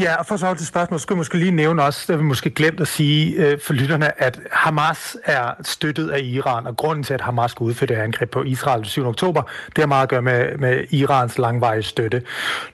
Ja, 0.00 0.16
og 0.16 0.26
for 0.26 0.36
så 0.36 0.54
til 0.54 0.66
spørgsmål, 0.66 1.00
skulle 1.00 1.16
jeg 1.16 1.18
måske 1.18 1.38
lige 1.38 1.50
nævne 1.50 1.82
også, 1.82 2.12
det 2.12 2.18
vi 2.18 2.24
måske 2.24 2.50
glemt 2.50 2.80
at 2.80 2.88
sige 2.88 3.34
øh, 3.36 3.60
for 3.60 3.72
lytterne, 3.72 4.22
at 4.22 4.40
Hamas 4.52 5.16
er 5.24 5.50
støttet 5.62 6.10
af 6.10 6.20
Iran, 6.20 6.66
og 6.66 6.76
grunden 6.76 7.04
til, 7.04 7.14
at 7.14 7.20
Hamas 7.20 7.50
skulle 7.50 7.68
udføre 7.68 7.86
det 7.86 7.94
angreb 7.94 8.30
på 8.30 8.42
Israel 8.42 8.78
den 8.78 8.84
7. 8.84 9.06
oktober, 9.06 9.42
det 9.66 9.78
har 9.78 9.86
meget 9.86 10.02
at 10.02 10.08
gøre 10.08 10.22
med, 10.22 10.58
med 10.58 10.84
Irans 10.90 11.38
langvarige 11.38 11.82
støtte. 11.82 12.22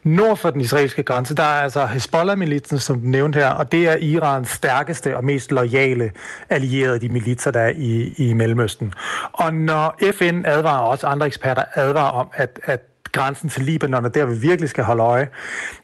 Nord 0.05 0.37
for 0.37 0.51
den 0.51 0.61
israelske 0.61 1.03
grænse, 1.03 1.35
der 1.35 1.43
er 1.43 1.63
altså 1.63 1.87
Hezbollah-militsen, 1.87 2.79
som 2.79 3.01
du 3.01 3.07
nævnte 3.07 3.39
her, 3.39 3.51
og 3.51 3.73
det 3.73 3.89
er 3.89 3.97
Irans 3.97 4.49
stærkeste 4.49 5.17
og 5.17 5.25
mest 5.25 5.53
lojale 5.53 6.13
allierede, 6.51 6.99
de 6.99 7.09
militser, 7.09 7.51
der 7.51 7.61
er 7.61 7.73
i, 7.77 8.15
i 8.17 8.33
Mellemøsten. 8.33 8.95
Og 9.33 9.55
når 9.55 9.99
FN 10.13 10.43
advarer, 10.45 10.79
og 10.79 10.89
også 10.89 11.07
andre 11.07 11.27
eksperter 11.27 11.63
advarer 11.75 12.11
om, 12.11 12.29
at, 12.35 12.61
at 12.65 12.81
grænsen 13.19 13.49
til 13.49 13.63
Libanon, 13.63 14.05
og 14.05 14.15
der 14.15 14.25
vi 14.27 14.37
virkelig 14.39 14.71
skal 14.71 14.85
holde 14.85 15.03
øje, 15.03 15.29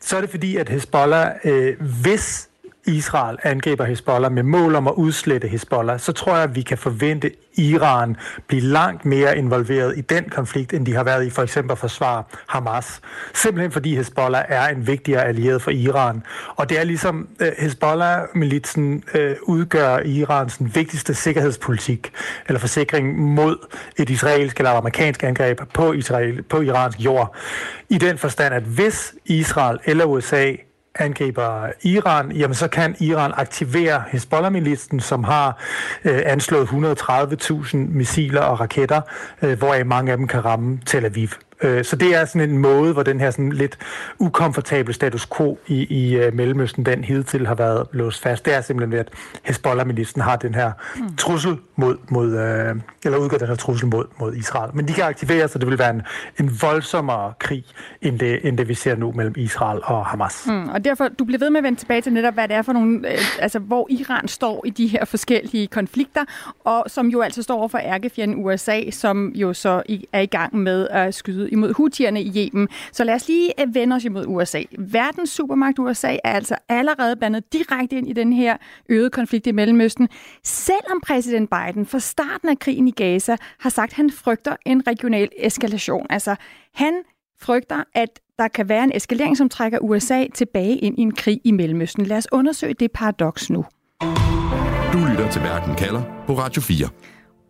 så 0.00 0.16
er 0.16 0.20
det 0.20 0.30
fordi, 0.30 0.56
at 0.56 0.68
Hezbollah, 0.68 1.30
øh, 1.44 1.74
hvis 2.02 2.48
Israel 2.86 3.38
angriber 3.42 3.84
Hezbollah 3.84 4.32
med 4.32 4.42
mål 4.42 4.74
om 4.74 4.88
at 4.88 4.94
udslette 4.94 5.48
Hezbollah, 5.48 6.00
så 6.00 6.12
tror 6.12 6.34
jeg, 6.34 6.42
at 6.42 6.54
vi 6.54 6.62
kan 6.62 6.78
forvente 6.78 7.30
Iran 7.56 8.16
blive 8.46 8.62
langt 8.62 9.04
mere 9.04 9.38
involveret 9.38 9.98
i 9.98 10.00
den 10.00 10.24
konflikt, 10.28 10.72
end 10.72 10.86
de 10.86 10.94
har 10.94 11.04
været 11.04 11.26
i 11.26 11.30
for 11.30 11.42
eksempel 11.42 11.72
at 11.72 11.78
forsvare 11.78 12.22
Hamas. 12.46 13.00
Simpelthen 13.34 13.72
fordi 13.72 13.96
Hezbollah 13.96 14.44
er 14.48 14.68
en 14.68 14.86
vigtigere 14.86 15.24
allieret 15.24 15.62
for 15.62 15.70
Iran. 15.70 16.22
Og 16.56 16.68
det 16.68 16.80
er 16.80 16.84
ligesom 16.84 17.28
øh, 17.40 17.52
Hezbollah-militsen 17.58 19.04
øh, 19.14 19.36
udgør 19.42 19.98
Irans 19.98 20.58
vigtigste 20.60 21.14
sikkerhedspolitik, 21.14 22.12
eller 22.46 22.60
forsikring 22.60 23.18
mod 23.18 23.56
et 23.96 24.10
israelsk 24.10 24.58
eller 24.58 24.70
amerikansk 24.70 25.22
angreb 25.22 25.60
på, 25.74 25.92
Israel, 25.92 26.42
på 26.42 26.60
iransk 26.60 27.00
jord. 27.00 27.36
I 27.88 27.98
den 27.98 28.18
forstand, 28.18 28.54
at 28.54 28.62
hvis 28.62 29.14
Israel 29.24 29.78
eller 29.84 30.04
USA 30.04 30.52
angriber 30.94 31.68
Iran, 31.82 32.32
jamen 32.32 32.54
så 32.54 32.68
kan 32.68 32.96
Iran 33.00 33.32
aktivere 33.36 34.02
Hezbollah-militsen, 34.08 35.00
som 35.00 35.24
har 35.24 35.58
øh, 36.04 36.22
anslået 36.26 36.66
130.000 36.66 37.76
missiler 37.76 38.40
og 38.40 38.60
raketter, 38.60 39.00
øh, 39.42 39.58
hvoraf 39.58 39.86
mange 39.86 40.12
af 40.12 40.18
dem 40.18 40.28
kan 40.28 40.44
ramme 40.44 40.80
Tel 40.86 41.04
Aviv. 41.04 41.28
Øh, 41.62 41.84
så 41.84 41.96
det 41.96 42.14
er 42.14 42.24
sådan 42.24 42.50
en 42.50 42.58
måde, 42.58 42.92
hvor 42.92 43.02
den 43.02 43.20
her 43.20 43.30
sådan 43.30 43.52
lidt 43.52 43.78
ukomfortable 44.18 44.94
status 44.94 45.26
quo 45.36 45.58
i, 45.66 45.86
i 46.04 46.26
uh, 46.26 46.34
Mellemøsten, 46.34 46.86
den 46.86 47.04
hidtil 47.04 47.46
har 47.46 47.54
været 47.54 47.86
låst 47.92 48.22
fast. 48.22 48.44
Det 48.44 48.54
er 48.54 48.60
simpelthen 48.60 48.92
ved, 48.92 48.98
at 48.98 49.08
Hezbollah-militsen 49.42 50.20
har 50.20 50.36
den 50.36 50.54
her 50.54 50.72
mm. 50.96 51.16
trussel 51.16 51.56
mod, 51.76 51.96
mod 52.08 52.26
uh, 52.26 52.80
eller 53.04 53.18
udgør 53.18 53.38
den 53.38 53.48
her 53.48 53.54
trussel 53.54 53.88
mod, 53.88 54.04
mod 54.20 54.34
Israel. 54.34 54.70
Men 54.74 54.88
de 54.88 54.92
kan 54.92 55.04
aktivere, 55.04 55.48
så 55.48 55.58
det 55.58 55.66
vil 55.66 55.78
være 55.78 55.90
en, 55.90 56.02
en 56.40 56.58
voldsommere 56.62 57.32
krig, 57.38 57.64
end 58.02 58.18
det, 58.18 58.48
end 58.48 58.58
det 58.58 58.68
vi 58.68 58.74
ser 58.74 58.96
nu 58.96 59.12
mellem 59.12 59.34
Israel 59.36 59.80
og 59.84 60.06
Hamas. 60.06 60.46
Mm, 60.46 60.68
og 60.68 60.84
derfor, 60.84 61.08
du 61.08 61.24
bliver 61.24 61.38
ved 61.38 61.50
med 61.50 61.58
at 61.58 61.64
vende 61.64 61.78
tilbage 61.78 62.00
til 62.00 62.12
netop, 62.12 62.34
hvad 62.34 62.48
det 62.48 62.56
er 62.56 62.62
for 62.62 62.72
nogle, 62.72 63.12
øh, 63.12 63.18
altså 63.38 63.58
hvor 63.58 63.86
Iran 63.90 64.28
står 64.28 64.62
i 64.66 64.70
de 64.70 64.86
her 64.86 65.04
forskellige 65.04 65.66
konflikter, 65.66 66.24
og 66.64 66.84
som 66.86 67.06
jo 67.06 67.20
altså 67.20 67.42
står 67.42 67.58
over 67.58 67.68
for 67.68 67.78
ærkefjenden 67.78 68.44
USA, 68.44 68.90
som 68.90 69.32
jo 69.34 69.52
så 69.52 69.82
er 70.12 70.20
i 70.20 70.26
gang 70.26 70.56
med 70.56 70.88
at 70.88 71.14
skyde 71.14 71.43
imod 71.52 71.72
hutierne 71.72 72.22
i 72.22 72.50
Yemen. 72.52 72.68
Så 72.92 73.04
lad 73.04 73.14
os 73.14 73.28
lige 73.28 73.60
øh, 73.60 73.74
vende 73.74 73.96
os 73.96 74.04
imod 74.04 74.24
USA. 74.28 74.62
Verdens 74.78 75.30
supermagt 75.30 75.78
USA 75.78 76.16
er 76.24 76.32
altså 76.32 76.56
allerede 76.68 77.16
blandet 77.16 77.52
direkte 77.52 77.96
ind 77.96 78.08
i 78.08 78.12
den 78.12 78.32
her 78.32 78.56
øgede 78.88 79.10
konflikt 79.10 79.46
i 79.46 79.52
Mellemøsten. 79.52 80.08
Selvom 80.44 81.00
præsident 81.06 81.50
Biden 81.50 81.86
fra 81.86 81.98
starten 81.98 82.48
af 82.48 82.58
krigen 82.58 82.88
i 82.88 82.90
Gaza 82.90 83.36
har 83.58 83.70
sagt, 83.70 83.92
at 83.92 83.96
han 83.96 84.10
frygter 84.10 84.56
en 84.66 84.86
regional 84.86 85.28
eskalation. 85.38 86.06
Altså, 86.10 86.36
han 86.74 87.02
frygter, 87.40 87.84
at 87.94 88.20
der 88.38 88.48
kan 88.48 88.68
være 88.68 88.84
en 88.84 88.92
eskalering, 88.94 89.36
som 89.36 89.48
trækker 89.48 89.78
USA 89.78 90.26
tilbage 90.34 90.76
ind 90.76 90.98
i 90.98 91.02
en 91.02 91.12
krig 91.12 91.40
i 91.44 91.50
Mellemøsten. 91.50 92.06
Lad 92.06 92.16
os 92.16 92.26
undersøge 92.32 92.74
det 92.74 92.92
paradoks 92.92 93.50
nu. 93.50 93.64
Du 94.92 94.98
lytter 95.10 95.30
til 95.30 95.42
Verden 95.42 95.74
kalder 95.74 96.02
på 96.26 96.32
Radio 96.38 96.62
4. 96.62 96.88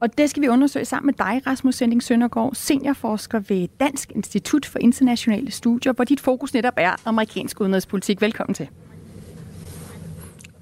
Og 0.00 0.18
det 0.18 0.30
skal 0.30 0.42
vi 0.42 0.48
undersøge 0.48 0.84
sammen 0.84 1.06
med 1.06 1.14
dig, 1.14 1.42
Rasmus 1.46 1.74
Sending 1.74 2.02
Søndergaard, 2.02 2.54
seniorforsker 2.54 3.38
ved 3.38 3.68
Dansk 3.80 4.12
Institut 4.14 4.66
for 4.66 4.78
Internationale 4.78 5.50
Studier, 5.50 5.92
hvor 5.92 6.04
dit 6.04 6.20
fokus 6.20 6.54
netop 6.54 6.74
er 6.76 7.08
amerikansk 7.08 7.60
udenrigspolitik. 7.60 8.20
Velkommen 8.20 8.54
til. 8.54 8.68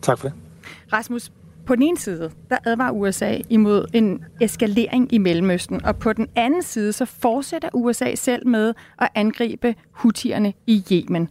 Tak 0.03 0.19
for 0.19 0.29
det. 0.29 0.37
Rasmus, 0.93 1.33
på 1.67 1.75
den 1.75 1.83
ene 1.83 1.99
side, 1.99 2.31
der 2.51 2.59
advarer 2.65 2.93
USA 2.93 3.39
imod 3.49 3.87
en 3.93 4.25
eskalering 4.41 5.13
i 5.13 5.19
Mellemøsten, 5.19 5.85
og 5.85 5.97
på 5.97 6.13
den 6.13 6.29
anden 6.37 6.63
side, 6.63 6.93
så 6.93 7.05
fortsætter 7.05 7.69
USA 7.75 8.15
selv 8.15 8.47
med 8.47 8.75
at 8.99 9.09
angribe 9.15 9.75
hutierne 9.91 10.53
i 10.67 10.85
Yemen. 10.93 11.29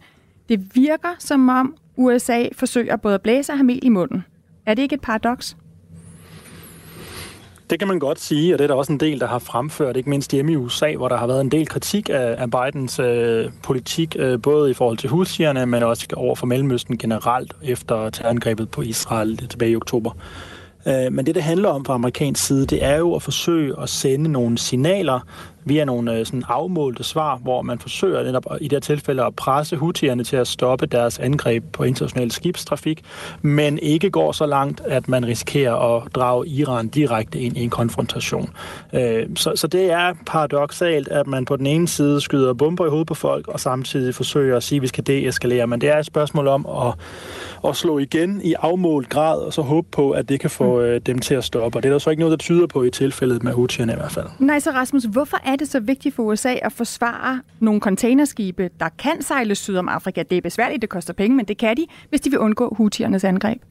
Det 0.48 0.76
virker 0.76 1.14
som 1.18 1.48
om 1.48 1.74
USA 1.96 2.44
forsøger 2.52 2.96
både 2.96 3.14
at 3.14 3.22
blæse 3.22 3.52
og 3.52 3.58
have 3.58 3.64
mel 3.64 3.80
i 3.82 3.88
munden. 3.88 4.24
Er 4.66 4.74
det 4.74 4.82
ikke 4.82 4.94
et 4.94 5.00
paradoks? 5.00 5.56
Det 7.70 7.78
kan 7.78 7.88
man 7.88 7.98
godt 7.98 8.20
sige, 8.20 8.54
og 8.54 8.58
det 8.58 8.64
er 8.64 8.68
der 8.68 8.74
også 8.74 8.92
en 8.92 9.00
del, 9.00 9.20
der 9.20 9.26
har 9.26 9.38
fremført, 9.38 9.96
ikke 9.96 10.10
mindst 10.10 10.32
hjemme 10.32 10.52
i 10.52 10.56
USA, 10.56 10.94
hvor 10.96 11.08
der 11.08 11.16
har 11.16 11.26
været 11.26 11.40
en 11.40 11.50
del 11.50 11.66
kritik 11.66 12.08
af, 12.08 12.34
af 12.38 12.50
Bidens 12.50 12.98
øh, 12.98 13.50
politik, 13.62 14.16
øh, 14.18 14.42
både 14.42 14.70
i 14.70 14.74
forhold 14.74 14.98
til 14.98 15.10
husierne, 15.10 15.66
men 15.66 15.82
også 15.82 16.06
over 16.16 16.34
for 16.34 16.46
Mellemøsten 16.46 16.98
generelt, 16.98 17.52
efter 17.62 18.10
terrorangrebet 18.10 18.70
på 18.70 18.82
Israel 18.82 19.48
tilbage 19.48 19.70
i 19.70 19.76
oktober. 19.76 20.10
Øh, 20.86 21.12
men 21.12 21.26
det, 21.26 21.34
det 21.34 21.42
handler 21.42 21.68
om 21.68 21.84
fra 21.84 21.94
amerikansk 21.94 22.46
side, 22.46 22.66
det 22.66 22.84
er 22.84 22.96
jo 22.96 23.14
at 23.14 23.22
forsøge 23.22 23.74
at 23.82 23.88
sende 23.88 24.32
nogle 24.32 24.58
signaler 24.58 25.20
via 25.64 25.84
nogle 25.84 26.18
øh, 26.18 26.26
sådan 26.26 26.42
afmålte 26.48 27.04
svar, 27.04 27.36
hvor 27.36 27.62
man 27.62 27.78
forsøger 27.78 28.22
netop 28.22 28.46
i 28.60 28.64
det 28.64 28.72
her 28.72 28.80
tilfælde 28.80 29.24
at 29.24 29.36
presse 29.36 29.76
hutierne 29.76 30.24
til 30.24 30.36
at 30.36 30.48
stoppe 30.48 30.86
deres 30.86 31.18
angreb 31.18 31.64
på 31.72 31.84
international 31.84 32.30
skibstrafik, 32.30 33.02
men 33.42 33.78
ikke 33.78 34.10
går 34.10 34.32
så 34.32 34.46
langt, 34.46 34.80
at 34.80 35.08
man 35.08 35.26
risikerer 35.26 35.74
at 35.74 36.14
drage 36.14 36.48
Iran 36.48 36.88
direkte 36.88 37.40
ind 37.40 37.56
i 37.56 37.64
en 37.64 37.70
konfrontation. 37.70 38.50
Øh, 38.92 39.26
så, 39.36 39.52
så 39.56 39.66
det 39.66 39.90
er 39.90 40.14
paradoxalt, 40.26 41.08
at 41.08 41.26
man 41.26 41.44
på 41.44 41.56
den 41.56 41.66
ene 41.66 41.88
side 41.88 42.20
skyder 42.20 42.54
bomber 42.54 42.86
i 42.86 42.88
hovedet 42.88 43.06
på 43.06 43.14
folk, 43.14 43.48
og 43.48 43.60
samtidig 43.60 44.14
forsøger 44.14 44.56
at 44.56 44.62
sige, 44.62 44.76
at 44.76 44.82
vi 44.82 44.86
skal 44.86 45.06
deeskalere, 45.06 45.66
men 45.66 45.80
det 45.80 45.88
er 45.88 45.98
et 45.98 46.06
spørgsmål 46.06 46.48
om 46.48 46.66
at, 46.66 46.94
at 47.68 47.76
slå 47.76 47.98
igen 47.98 48.40
i 48.44 48.54
afmålt 48.58 49.08
grad, 49.08 49.38
og 49.40 49.52
så 49.52 49.62
håbe 49.62 49.88
på, 49.92 50.10
at 50.10 50.28
det 50.28 50.40
kan 50.40 50.50
få 50.50 50.78
mm. 50.78 50.84
øh, 50.84 51.00
dem 51.06 51.18
til 51.18 51.34
at 51.34 51.44
stoppe. 51.44 51.78
Og 51.78 51.82
det 51.82 51.88
er 51.88 51.92
der 51.92 51.98
så 51.98 52.10
ikke 52.10 52.20
noget, 52.20 52.30
der 52.30 52.36
tyder 52.36 52.66
på 52.66 52.82
i 52.82 52.90
tilfældet 52.90 53.42
med 53.42 53.52
hutierne 53.52 53.92
i 53.92 53.96
hvert 53.96 54.12
fald. 54.12 54.26
Nej, 54.38 54.58
så 54.60 54.70
Rasmus, 54.70 55.04
hvorfor 55.04 55.36
er 55.44 55.51
det 55.58 55.68
så 55.68 55.80
vigtigt 55.80 56.14
for 56.14 56.22
USA 56.22 56.54
at 56.62 56.72
forsvare 56.72 57.40
nogle 57.60 57.80
containerskibe, 57.80 58.70
der 58.80 58.88
kan 58.98 59.22
sejle 59.22 59.54
syd 59.54 59.76
om 59.76 59.88
Afrika? 59.88 60.22
Det 60.22 60.38
er 60.38 60.42
besværligt, 60.42 60.82
det 60.82 60.90
koster 60.90 61.12
penge, 61.12 61.36
men 61.36 61.44
det 61.44 61.58
kan 61.58 61.76
de, 61.76 61.86
hvis 62.08 62.20
de 62.20 62.30
vil 62.30 62.38
undgå 62.38 62.74
hutiernes 62.74 63.24
angreb. 63.24 63.62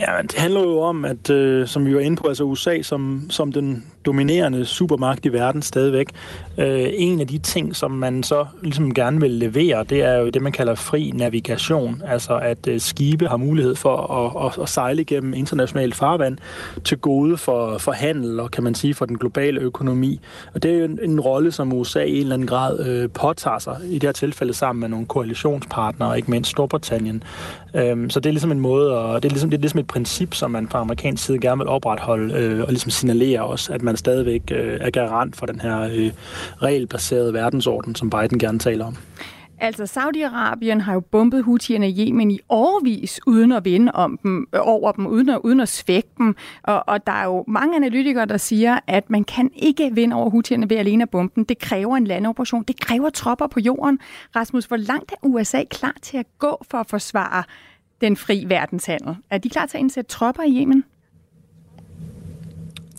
Ja, 0.00 0.22
det 0.22 0.34
handler 0.34 0.60
jo 0.60 0.80
om, 0.80 1.04
at 1.04 1.30
øh, 1.30 1.66
som 1.66 1.86
vi 1.86 1.94
var 1.94 2.00
inde 2.00 2.16
på, 2.16 2.28
altså 2.28 2.44
USA 2.44 2.82
som, 2.82 3.26
som 3.30 3.52
den 3.52 3.84
dominerende 4.06 4.64
supermagt 4.64 5.26
i 5.26 5.32
verden 5.32 5.62
stadigvæk. 5.62 6.06
Øh, 6.58 6.88
en 6.92 7.20
af 7.20 7.26
de 7.26 7.38
ting, 7.38 7.76
som 7.76 7.90
man 7.90 8.22
så 8.22 8.46
ligesom 8.62 8.94
gerne 8.94 9.20
vil 9.20 9.30
levere, 9.30 9.84
det 9.84 10.02
er 10.02 10.14
jo 10.14 10.28
det, 10.28 10.42
man 10.42 10.52
kalder 10.52 10.74
fri 10.74 11.12
navigation. 11.14 12.02
Altså 12.06 12.38
at 12.38 12.68
øh, 12.68 12.80
skibe 12.80 13.28
har 13.28 13.36
mulighed 13.36 13.74
for 13.74 13.96
at, 13.96 14.46
at, 14.46 14.62
at 14.62 14.68
sejle 14.68 15.04
gennem 15.04 15.34
internationalt 15.34 15.94
farvand 15.94 16.38
til 16.84 16.98
gode 16.98 17.36
for, 17.36 17.78
for 17.78 17.92
handel 17.92 18.40
og 18.40 18.50
kan 18.50 18.64
man 18.64 18.74
sige 18.74 18.94
for 18.94 19.06
den 19.06 19.18
globale 19.18 19.60
økonomi. 19.60 20.20
Og 20.54 20.62
det 20.62 20.70
er 20.70 20.78
jo 20.78 20.84
en, 20.84 20.98
en 21.02 21.20
rolle, 21.20 21.52
som 21.52 21.72
USA 21.72 22.02
i 22.02 22.14
en 22.14 22.20
eller 22.20 22.34
anden 22.34 22.48
grad 22.48 22.86
øh, 22.86 23.10
påtager 23.10 23.58
sig, 23.58 23.76
i 23.84 23.94
det 23.94 24.02
her 24.02 24.12
tilfælde 24.12 24.54
sammen 24.54 24.80
med 24.80 24.88
nogle 24.88 25.06
koalitionspartnere, 25.06 26.16
ikke 26.16 26.30
mindst 26.30 26.50
Storbritannien. 26.50 27.22
Øh, 27.74 28.10
så 28.10 28.20
det 28.20 28.26
er 28.26 28.32
ligesom 28.32 28.52
en 28.52 28.60
måde, 28.60 28.98
og 28.98 29.22
det 29.22 29.28
er 29.28 29.32
ligesom, 29.32 29.50
det 29.50 29.56
er 29.56 29.60
ligesom 29.60 29.81
et 29.82 29.86
princip, 29.86 30.34
som 30.34 30.50
man 30.50 30.68
fra 30.68 30.80
amerikansk 30.80 31.24
side 31.24 31.38
gerne 31.38 31.58
vil 31.58 31.68
opretholde 31.68 32.34
øh, 32.34 32.60
og 32.60 32.68
ligesom 32.68 32.90
signalere 32.90 33.42
også, 33.42 33.72
at 33.72 33.82
man 33.82 33.96
stadigvæk 33.96 34.42
øh, 34.50 34.78
er 34.80 34.90
garant 34.90 35.36
for 35.36 35.46
den 35.46 35.60
her 35.60 35.80
øh, 35.80 36.10
regelbaserede 36.62 37.34
verdensorden, 37.34 37.94
som 37.94 38.10
Biden 38.10 38.38
gerne 38.38 38.58
taler 38.58 38.86
om. 38.86 38.96
Altså, 39.62 39.82
Saudi-Arabien 39.82 40.80
har 40.80 40.92
jo 40.92 41.00
bombet 41.00 41.44
Houthierne 41.44 41.90
i 41.90 42.08
Yemen 42.08 42.30
i 42.30 42.40
årvis, 42.48 43.20
uden 43.26 43.52
at 43.52 43.64
vinde 43.64 43.92
om 43.92 44.18
dem, 44.22 44.48
øh, 44.54 44.60
over 44.62 44.92
dem, 44.92 45.06
uden 45.06 45.28
at, 45.28 45.40
uden 45.44 45.60
at 45.60 45.68
svække 45.68 46.08
dem. 46.18 46.36
Og, 46.62 46.84
og 46.88 47.06
der 47.06 47.12
er 47.12 47.24
jo 47.24 47.44
mange 47.48 47.76
analytikere, 47.76 48.26
der 48.26 48.36
siger, 48.36 48.78
at 48.86 49.10
man 49.10 49.24
kan 49.24 49.50
ikke 49.56 49.90
vinde 49.94 50.16
over 50.16 50.30
Houthierne 50.30 50.70
ved 50.70 50.76
alene 50.76 51.02
at 51.02 51.10
bombe 51.10 51.32
dem. 51.36 51.44
Det 51.44 51.58
kræver 51.58 51.96
en 51.96 52.06
landoperation. 52.06 52.62
Det 52.62 52.80
kræver 52.80 53.10
tropper 53.10 53.46
på 53.46 53.60
jorden. 53.60 53.98
Rasmus, 54.36 54.64
hvor 54.64 54.76
langt 54.76 55.12
er 55.12 55.16
USA 55.22 55.64
klar 55.70 55.94
til 56.02 56.16
at 56.16 56.26
gå 56.38 56.64
for 56.70 56.78
at 56.78 56.86
forsvare 56.90 57.42
den 58.02 58.16
fri 58.16 58.44
verdenshandel? 58.48 59.16
Er 59.30 59.38
de 59.38 59.48
klar 59.48 59.66
til 59.66 59.76
at 59.76 59.80
indsætte 59.80 60.10
tropper 60.10 60.42
i 60.42 60.60
Yemen? 60.60 60.84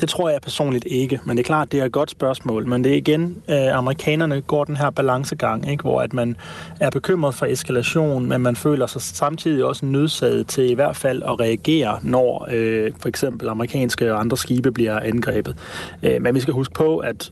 Det 0.02 0.10
tror 0.10 0.30
jeg 0.30 0.42
personligt 0.42 0.86
ikke, 0.86 1.20
men 1.26 1.38
det 1.38 1.44
er 1.44 1.48
klart, 1.48 1.72
det 1.72 1.80
er 1.80 1.86
et 1.86 1.92
godt 1.92 2.12
spørgsmål. 2.12 2.68
Men 2.68 2.84
det 2.84 2.92
er 2.92 2.96
igen, 2.96 3.44
øh, 3.50 3.78
amerikanerne 3.78 4.42
går 4.42 4.64
den 4.64 4.78
her 4.78 4.90
balancegang, 4.90 5.72
ikke? 5.72 5.82
hvor 5.82 6.02
at 6.02 6.14
man 6.14 6.36
er 6.80 6.90
bekymret 6.90 7.36
for 7.36 7.46
eskalation, 7.46 8.26
men 8.26 8.42
man 8.42 8.56
føler 8.56 8.88
sig 8.88 9.02
samtidig 9.02 9.66
også 9.66 9.86
nødsaget 9.86 10.48
til 10.48 10.70
i 10.70 10.74
hvert 10.74 10.96
fald 10.96 11.24
at 11.24 11.40
reagere, 11.40 12.00
når 12.02 12.48
øh, 12.52 12.92
for 13.00 13.10
eksempel 13.10 13.50
amerikanske 13.50 14.14
og 14.14 14.20
andre 14.20 14.38
skibe 14.38 14.72
bliver 14.72 15.00
angrebet. 15.00 15.58
Øh, 16.04 16.22
men 16.22 16.36
vi 16.36 16.40
skal 16.40 16.54
huske 16.54 16.74
på, 16.74 16.98
at 16.98 17.32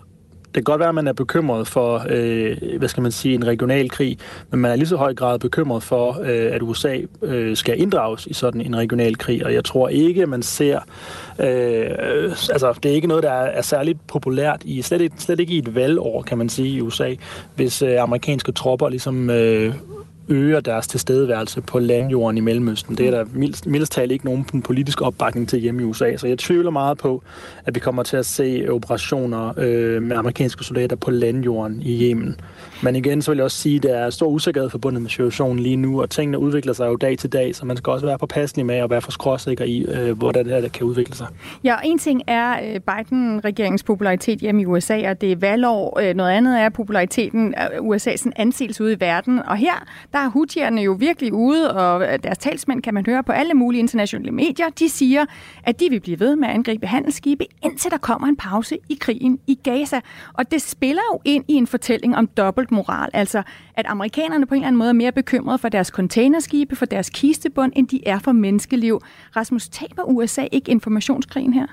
det 0.55 0.55
kan 0.55 0.63
godt 0.63 0.79
være, 0.79 0.89
at 0.89 0.96
man 0.96 1.08
er 1.08 1.13
bekymret 1.13 1.67
for, 1.67 2.05
øh, 2.10 2.58
hvad 2.77 2.89
skal 2.89 3.03
man 3.03 3.12
sige, 3.12 3.36
en 3.36 3.48
regional 3.48 3.89
krig, 3.89 4.17
men 4.50 4.60
man 4.60 4.72
er 4.72 4.75
lige 4.75 4.88
så 4.88 4.96
høj 4.96 5.13
grad 5.13 5.39
bekymret 5.39 5.84
for, 5.84 6.20
øh, 6.22 6.55
at 6.55 6.62
USA 6.62 6.98
øh, 7.22 7.58
skal 7.58 7.81
inddrages 7.81 8.27
i 8.27 8.34
sådan 8.34 8.62
en 8.62 8.75
regional 8.77 9.17
krig, 9.17 9.46
og 9.46 9.53
jeg 9.53 9.65
tror 9.65 9.89
ikke, 9.89 10.25
man 10.25 10.41
ser, 10.41 10.79
øh, 11.39 12.31
altså 12.51 12.74
det 12.84 12.91
er 12.91 12.96
ikke 12.96 13.08
noget, 13.08 13.24
der 13.24 13.31
er, 13.31 13.46
er 13.46 13.62
særligt 13.62 14.08
populært, 14.08 14.62
i 14.65 14.81
slet, 14.81 15.01
ikke, 15.01 15.15
slet 15.17 15.39
ikke 15.39 15.53
i 15.53 15.58
et 15.58 15.75
valgår, 15.75 16.22
kan 16.22 16.38
man 16.38 16.50
sige, 16.50 16.70
i 16.70 16.81
USA, 16.81 17.15
hvis 17.55 17.81
øh, 17.81 18.01
amerikanske 18.01 18.51
tropper 18.51 18.89
ligesom 18.89 19.29
øh, 19.29 19.74
øger 20.27 20.59
deres 20.59 20.87
tilstedeværelse 20.87 21.61
på 21.61 21.79
landjorden 21.79 22.37
i 22.37 22.41
Mellemøsten. 22.41 22.97
Det 22.97 23.07
er 23.07 23.11
der 23.11 23.25
mildest 23.65 23.91
talt 23.91 24.11
ikke 24.11 24.25
nogen 24.25 24.45
politisk 24.61 25.01
opbakning 25.01 25.49
til 25.49 25.59
hjemme 25.59 25.81
i 25.81 25.85
USA, 25.85 26.17
så 26.17 26.27
jeg 26.27 26.37
tvivler 26.37 26.71
meget 26.71 26.97
på, 26.97 27.23
at 27.65 27.75
vi 27.75 27.79
kommer 27.79 28.03
til 28.03 28.17
at 28.17 28.25
se 28.25 28.65
operationer 28.69 29.53
øh, 29.57 30.03
med 30.03 30.17
amerikanske 30.17 30.63
soldater 30.63 30.95
på 30.95 31.11
landjorden 31.11 31.81
i 31.81 32.09
Yemen. 32.09 32.39
Men 32.83 32.95
igen, 32.95 33.21
så 33.21 33.31
vil 33.31 33.38
jeg 33.38 33.43
også 33.43 33.57
sige, 33.57 33.75
at 33.75 33.83
der 33.83 33.97
er 33.97 34.09
stor 34.09 34.27
usikkerhed 34.27 34.69
forbundet 34.69 35.01
med 35.01 35.09
situationen 35.09 35.59
lige 35.59 35.75
nu, 35.75 36.01
og 36.01 36.09
tingene 36.09 36.39
udvikler 36.39 36.73
sig 36.73 36.88
jo 36.88 36.95
dag 36.95 37.17
til 37.17 37.33
dag, 37.33 37.55
så 37.55 37.65
man 37.65 37.77
skal 37.77 37.91
også 37.91 38.05
være 38.05 38.17
påpasselig 38.17 38.65
med 38.65 38.75
at 38.75 38.89
være 38.89 39.01
for 39.01 39.11
skråsikker 39.11 39.65
i, 39.65 39.85
øh, 39.88 40.17
hvordan 40.17 40.45
det 40.45 40.61
her 40.61 40.69
kan 40.69 40.83
udvikle 40.85 41.15
sig. 41.15 41.27
Ja, 41.63 41.75
en 41.83 42.00
ting 42.00 42.21
er 42.27 42.51
øh, 42.51 42.79
Biden-regeringens 42.79 43.83
popularitet 43.83 44.39
hjemme 44.39 44.61
i 44.61 44.65
USA, 44.65 45.09
og 45.09 45.21
det 45.21 45.31
er 45.31 45.35
valgår. 45.35 46.00
Øh, 46.00 46.15
noget 46.15 46.31
andet 46.31 46.59
er 46.61 46.69
populariteten 46.69 47.53
af 47.53 47.67
USA's 47.67 48.29
anseelse 48.35 48.83
ude 48.83 48.93
i 48.93 49.00
verden. 49.00 49.39
Og 49.39 49.57
her, 49.57 49.85
der 50.13 50.19
er 50.19 50.29
hutierne 50.29 50.81
jo 50.81 50.91
virkelig 50.91 51.33
ude, 51.33 51.73
og 51.73 52.03
øh, 52.03 52.19
deres 52.23 52.38
talsmænd 52.38 52.81
kan 52.81 52.93
man 52.93 53.05
høre 53.05 53.23
på 53.23 53.31
alle 53.31 53.53
mulige 53.53 53.79
internationale 53.79 54.31
medier. 54.31 54.69
De 54.79 54.89
siger, 54.89 55.25
at 55.63 55.79
de 55.79 55.89
vil 55.89 56.00
blive 56.00 56.19
ved 56.19 56.35
med 56.35 56.47
at 56.47 56.53
angribe 56.53 56.88
handelsskibe, 56.88 57.45
indtil 57.63 57.91
der 57.91 57.97
kommer 57.97 58.27
en 58.27 58.38
pause 58.38 58.77
i 58.89 58.97
krigen 59.01 59.39
i 59.47 59.59
Gaza. 59.63 60.00
Og 60.33 60.51
det 60.51 60.61
spiller 60.61 61.01
jo 61.13 61.19
ind 61.25 61.45
i 61.47 61.53
en 61.53 61.67
fortælling 61.67 62.17
om 62.17 62.27
dobbelt 62.27 62.70
moral. 62.71 63.09
Altså, 63.13 63.43
at 63.75 63.85
amerikanerne 63.87 64.45
på 64.45 64.53
en 64.53 64.61
eller 64.61 64.67
anden 64.67 64.77
måde 64.77 64.89
er 64.89 64.93
mere 64.93 65.11
bekymrede 65.11 65.57
for 65.57 65.69
deres 65.69 65.87
containerskibe, 65.87 66.75
for 66.75 66.85
deres 66.85 67.09
kistebund, 67.09 67.71
end 67.75 67.87
de 67.87 68.07
er 68.07 68.19
for 68.19 68.31
menneskeliv. 68.31 69.01
Rasmus, 69.35 69.69
taber 69.69 70.03
USA 70.03 70.47
ikke 70.51 70.71
informationskrigen 70.71 71.53
her? 71.53 71.67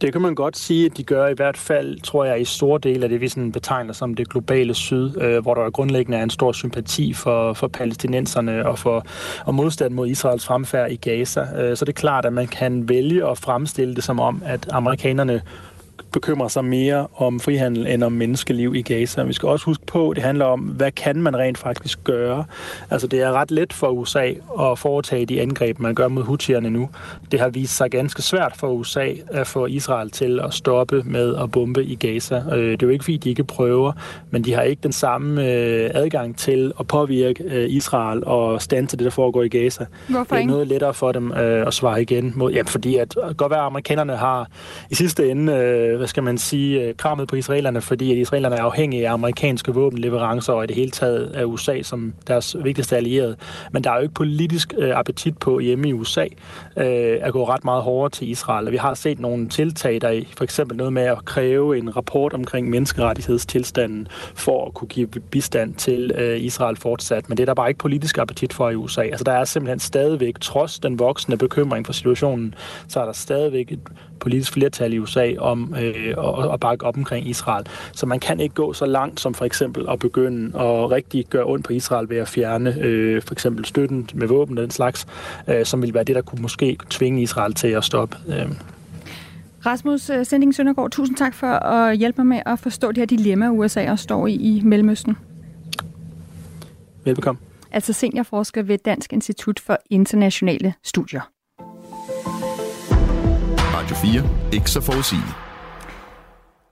Det 0.00 0.12
kan 0.12 0.22
man 0.22 0.34
godt 0.34 0.56
sige, 0.56 0.86
at 0.86 0.96
de 0.96 1.02
gør 1.02 1.26
i 1.26 1.34
hvert 1.34 1.56
fald, 1.56 2.00
tror 2.00 2.24
jeg, 2.24 2.40
i 2.40 2.44
store 2.44 2.80
dele 2.82 3.02
af 3.02 3.08
det, 3.08 3.20
vi 3.20 3.28
sådan 3.28 3.52
betegner 3.52 3.92
som 3.92 4.14
det 4.14 4.28
globale 4.28 4.74
syd, 4.74 5.20
øh, 5.20 5.42
hvor 5.42 5.54
der 5.54 5.70
grundlæggende 5.70 6.18
er 6.18 6.22
en 6.22 6.30
stor 6.30 6.52
sympati 6.52 7.12
for, 7.12 7.52
for 7.52 7.68
palæstinenserne 7.68 8.66
og 8.66 8.78
for 8.78 9.06
og 9.44 9.54
modstand 9.54 9.94
mod 9.94 10.08
Israels 10.08 10.46
fremfærd 10.46 10.90
i 10.90 10.96
Gaza. 10.96 11.40
Øh, 11.40 11.76
så 11.76 11.84
det 11.84 11.92
er 11.92 12.00
klart, 12.00 12.24
at 12.24 12.32
man 12.32 12.46
kan 12.46 12.88
vælge 12.88 13.28
at 13.30 13.38
fremstille 13.38 13.94
det 13.94 14.04
som 14.04 14.20
om, 14.20 14.42
at 14.44 14.68
amerikanerne 14.72 15.42
bekymrer 16.14 16.48
sig 16.48 16.64
mere 16.64 17.06
om 17.16 17.40
frihandel 17.40 17.86
end 17.86 18.04
om 18.04 18.12
menneskeliv 18.12 18.74
i 18.74 18.82
Gaza. 18.82 19.22
Vi 19.22 19.32
skal 19.32 19.48
også 19.48 19.66
huske 19.66 19.86
på, 19.86 20.10
at 20.10 20.16
det 20.16 20.24
handler 20.24 20.44
om, 20.44 20.60
hvad 20.60 20.92
kan 20.92 21.16
man 21.16 21.36
rent 21.36 21.58
faktisk 21.58 22.04
gøre? 22.04 22.44
Altså, 22.90 23.06
det 23.06 23.20
er 23.20 23.32
ret 23.32 23.50
let 23.50 23.72
for 23.72 23.88
USA 23.88 24.32
at 24.60 24.78
foretage 24.78 25.26
de 25.26 25.40
angreb, 25.40 25.78
man 25.78 25.94
gør 25.94 26.08
mod 26.08 26.22
hutierne 26.22 26.70
nu. 26.70 26.88
Det 27.32 27.40
har 27.40 27.48
vist 27.48 27.76
sig 27.76 27.90
ganske 27.90 28.22
svært 28.22 28.52
for 28.56 28.68
USA 28.68 29.08
at 29.28 29.46
få 29.46 29.66
Israel 29.66 30.10
til 30.10 30.40
at 30.40 30.54
stoppe 30.54 31.02
med 31.02 31.36
at 31.36 31.50
bombe 31.50 31.84
i 31.84 31.94
Gaza. 31.94 32.42
Øh, 32.52 32.72
det 32.72 32.82
er 32.82 32.86
jo 32.86 32.88
ikke, 32.88 33.04
fordi 33.04 33.16
de 33.16 33.28
ikke 33.28 33.44
prøver, 33.44 33.92
men 34.30 34.44
de 34.44 34.52
har 34.52 34.62
ikke 34.62 34.80
den 34.82 34.92
samme 34.92 35.42
øh, 35.42 35.90
adgang 35.94 36.36
til 36.36 36.72
at 36.80 36.86
påvirke 36.86 37.44
øh, 37.44 37.70
Israel 37.70 38.24
og 38.24 38.62
stand 38.62 38.88
til 38.88 38.98
det, 38.98 39.04
der 39.04 39.10
foregår 39.10 39.42
i 39.42 39.48
Gaza. 39.48 39.86
Hvorfor 40.08 40.36
det 40.36 40.42
er 40.42 40.46
noget 40.46 40.68
lettere 40.68 40.94
for 40.94 41.12
dem 41.12 41.32
at 41.32 41.74
svare 41.74 42.02
igen 42.02 42.32
mod, 42.36 42.52
ja, 42.52 42.62
fordi 42.62 42.96
at 42.96 43.14
godt 43.36 43.50
være, 43.50 43.60
at 43.60 43.66
amerikanerne 43.66 44.16
har 44.16 44.48
i 44.90 44.94
sidste 44.94 45.30
ende 45.30 46.03
hvad 46.04 46.08
skal 46.08 46.22
man 46.22 46.38
sige, 46.38 46.80
øh, 46.80 46.94
krammet 46.96 47.28
på 47.28 47.36
israelerne, 47.36 47.80
fordi 47.80 48.12
at 48.12 48.18
israelerne 48.18 48.56
er 48.56 48.62
afhængige 48.62 49.08
af 49.08 49.12
amerikanske 49.12 49.74
våbenleverancer 49.74 50.52
og 50.52 50.64
i 50.64 50.66
det 50.66 50.76
hele 50.76 50.90
taget 50.90 51.26
af 51.26 51.44
USA 51.44 51.82
som 51.82 52.14
deres 52.26 52.56
vigtigste 52.64 52.96
allierede. 52.96 53.36
Men 53.72 53.84
der 53.84 53.90
er 53.90 53.96
jo 53.96 54.02
ikke 54.02 54.14
politisk 54.14 54.74
øh, 54.78 54.98
appetit 54.98 55.38
på 55.38 55.58
hjemme 55.58 55.88
i 55.88 55.92
USA 55.92 56.24
øh, 56.76 57.18
at 57.20 57.32
gå 57.32 57.48
ret 57.48 57.64
meget 57.64 57.82
hårdere 57.82 58.10
til 58.10 58.30
Israel. 58.30 58.72
Vi 58.72 58.76
har 58.76 58.94
set 58.94 59.20
nogle 59.20 59.48
tiltag, 59.48 60.00
der 60.00 60.22
for 60.36 60.44
eksempel 60.44 60.76
noget 60.76 60.92
med 60.92 61.02
at 61.02 61.24
kræve 61.24 61.78
en 61.78 61.96
rapport 61.96 62.32
omkring 62.32 62.70
menneskerettighedstilstanden 62.70 64.08
for 64.34 64.66
at 64.66 64.74
kunne 64.74 64.88
give 64.88 65.06
bistand 65.06 65.74
til 65.74 66.12
øh, 66.14 66.40
Israel 66.40 66.76
fortsat. 66.76 67.28
Men 67.28 67.36
det 67.36 67.42
er 67.42 67.46
der 67.46 67.54
bare 67.54 67.68
ikke 67.68 67.78
politisk 67.78 68.18
appetit 68.18 68.52
for 68.52 68.70
i 68.70 68.74
USA. 68.74 69.02
Altså 69.02 69.24
der 69.24 69.32
er 69.32 69.44
simpelthen 69.44 69.78
stadigvæk, 69.78 70.40
trods 70.40 70.78
den 70.78 70.98
voksende 70.98 71.36
bekymring 71.36 71.86
for 71.86 71.92
situationen, 71.92 72.54
så 72.88 73.00
er 73.00 73.04
der 73.04 73.12
stadigvæk 73.12 73.72
et 73.72 73.80
politisk 74.20 74.52
flertal 74.52 74.92
i 74.92 74.98
USA 74.98 75.34
om 75.38 75.74
øh, 75.80 75.93
at, 75.94 76.52
at 76.52 76.60
bakke 76.60 76.86
op 76.86 76.96
omkring 76.96 77.28
Israel. 77.28 77.66
Så 77.92 78.06
man 78.06 78.20
kan 78.20 78.40
ikke 78.40 78.54
gå 78.54 78.72
så 78.72 78.86
langt 78.86 79.20
som 79.20 79.34
for 79.34 79.44
eksempel 79.44 79.86
at 79.88 79.98
begynde 79.98 80.58
at 80.60 80.90
rigtig 80.90 81.26
gøre 81.30 81.44
ondt 81.44 81.66
på 81.66 81.72
Israel 81.72 82.08
ved 82.08 82.16
at 82.16 82.28
fjerne 82.28 82.76
øh, 82.80 83.22
for 83.22 83.34
eksempel 83.34 83.64
støtten 83.64 84.08
med 84.14 84.26
våben 84.26 84.58
og 84.58 84.62
den 84.62 84.70
slags, 84.70 85.06
øh, 85.48 85.64
som 85.64 85.82
vil 85.82 85.94
være 85.94 86.04
det, 86.04 86.16
der 86.16 86.22
kunne 86.22 86.42
måske 86.42 86.78
tvinge 86.90 87.22
Israel 87.22 87.54
til 87.54 87.68
at 87.68 87.84
stoppe. 87.84 88.16
Øh. 88.28 88.46
Rasmus 89.66 90.10
øh, 90.10 90.26
Sending 90.26 90.54
Søndergaard, 90.54 90.90
tusind 90.90 91.16
tak 91.16 91.34
for 91.34 91.46
at 91.46 91.96
hjælpe 91.96 92.24
mig 92.24 92.26
med 92.26 92.52
at 92.52 92.58
forstå 92.58 92.88
det 92.88 92.98
her 92.98 93.06
dilemma, 93.06 93.48
USA 93.48 93.96
står 93.96 94.26
i 94.26 94.34
i 94.34 94.60
Mellemøsten. 94.64 95.16
Velbekomme. 97.04 97.40
Altså 97.72 97.92
seniorforsker 97.92 98.62
ved 98.62 98.78
Dansk 98.78 99.12
Institut 99.12 99.60
for 99.60 99.78
Internationale 99.90 100.74
Studier. 100.82 101.20
Radio 103.74 103.96
4. 103.96 104.28
Ikke 104.52 104.70
så 104.70 104.80
forudsigeligt. 104.80 105.43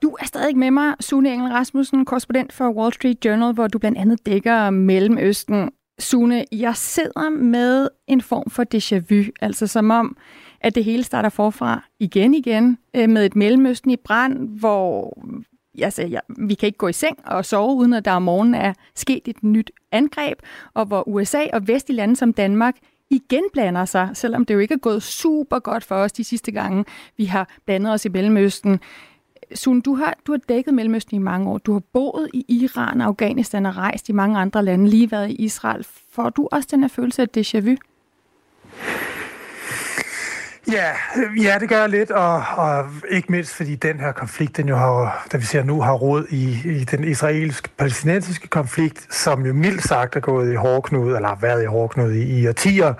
Du 0.03 0.15
er 0.19 0.25
stadig 0.25 0.57
med 0.57 0.71
mig, 0.71 0.95
Sune 0.99 1.33
Engel 1.33 1.51
Rasmussen, 1.51 2.05
korrespondent 2.05 2.53
for 2.53 2.69
Wall 2.69 2.93
Street 2.93 3.25
Journal, 3.25 3.53
hvor 3.53 3.67
du 3.67 3.79
blandt 3.79 3.97
andet 3.97 4.25
dækker 4.25 4.69
Mellemøsten. 4.69 5.71
Sune, 5.99 6.45
jeg 6.51 6.75
sidder 6.75 7.29
med 7.29 7.87
en 8.07 8.21
form 8.21 8.49
for 8.49 8.65
déjà 8.75 8.95
vu, 9.09 9.23
altså 9.41 9.67
som 9.67 9.91
om, 9.91 10.17
at 10.61 10.75
det 10.75 10.83
hele 10.83 11.03
starter 11.03 11.29
forfra 11.29 11.83
igen 11.99 12.33
igen 12.33 12.77
øh, 12.95 13.09
med 13.09 13.25
et 13.25 13.35
Mellemøsten 13.35 13.91
i 13.91 13.95
brand, 13.95 14.59
hvor 14.59 15.17
altså, 15.81 16.03
ja, 16.03 16.19
vi 16.37 16.53
kan 16.53 16.67
ikke 16.67 16.77
gå 16.77 16.87
i 16.87 16.93
seng 16.93 17.17
og 17.25 17.45
sove, 17.45 17.75
uden 17.75 17.93
at 17.93 18.05
der 18.05 18.11
om 18.11 18.21
morgenen 18.21 18.55
er 18.55 18.73
sket 18.95 19.21
et 19.25 19.43
nyt 19.43 19.71
angreb, 19.91 20.37
og 20.73 20.85
hvor 20.85 21.07
USA 21.07 21.43
og 21.53 21.67
vestlige 21.67 21.97
lande 21.97 22.15
som 22.15 22.33
Danmark 22.33 22.75
igen 23.09 23.43
blander 23.53 23.85
sig, 23.85 24.09
selvom 24.13 24.45
det 24.45 24.53
jo 24.53 24.59
ikke 24.59 24.73
er 24.73 24.77
gået 24.77 25.03
super 25.03 25.59
godt 25.59 25.83
for 25.83 25.95
os 25.95 26.11
de 26.11 26.23
sidste 26.23 26.51
gange, 26.51 26.85
vi 27.17 27.25
har 27.25 27.49
blandet 27.65 27.93
os 27.93 28.05
i 28.05 28.09
Mellemøsten. 28.09 28.79
Sun, 29.55 29.81
du 29.81 29.95
har, 29.95 30.17
du 30.27 30.31
har 30.31 30.39
dækket 30.49 30.73
Mellemøsten 30.73 31.15
i 31.15 31.19
mange 31.19 31.49
år. 31.49 31.57
Du 31.57 31.73
har 31.73 31.81
boet 31.93 32.29
i 32.33 32.45
Iran, 32.47 33.01
Afghanistan 33.01 33.65
og 33.65 33.77
rejst 33.77 34.09
i 34.09 34.11
mange 34.11 34.39
andre 34.39 34.65
lande, 34.65 34.89
lige 34.89 35.11
været 35.11 35.29
i 35.29 35.35
Israel. 35.35 35.85
Får 36.11 36.29
du 36.29 36.47
også 36.51 36.67
den 36.71 36.81
her 36.81 36.87
følelse 36.87 37.21
af 37.21 37.27
déjà 37.37 37.59
vu? 37.59 37.75
Ja, 40.71 40.91
ja, 41.43 41.57
det 41.59 41.69
gør 41.69 41.79
jeg 41.79 41.89
lidt, 41.89 42.11
og, 42.11 42.43
og 42.55 42.85
ikke 43.09 43.31
mindst 43.31 43.55
fordi 43.55 43.75
den 43.75 43.99
her 43.99 44.11
konflikt, 44.11 44.57
den 44.57 44.67
jo 44.67 44.75
har, 44.75 45.25
der 45.31 45.37
vi 45.37 45.45
ser 45.45 45.63
nu, 45.63 45.81
har 45.81 45.93
råd 45.93 46.25
i, 46.29 46.57
i 46.65 46.83
den 46.83 47.03
israelsk-palæstinensiske 47.03 48.47
konflikt, 48.47 49.13
som 49.13 49.45
jo 49.45 49.53
mildt 49.53 49.83
sagt 49.83 50.15
er 50.15 50.19
gået 50.19 50.51
i 50.51 50.55
hårdknud, 50.55 51.15
eller 51.15 51.27
har 51.27 51.37
været 51.41 51.63
i 51.63 51.65
hårdknud 51.65 52.11
i, 52.11 52.39
i 52.39 52.47
årtier. 52.47 52.93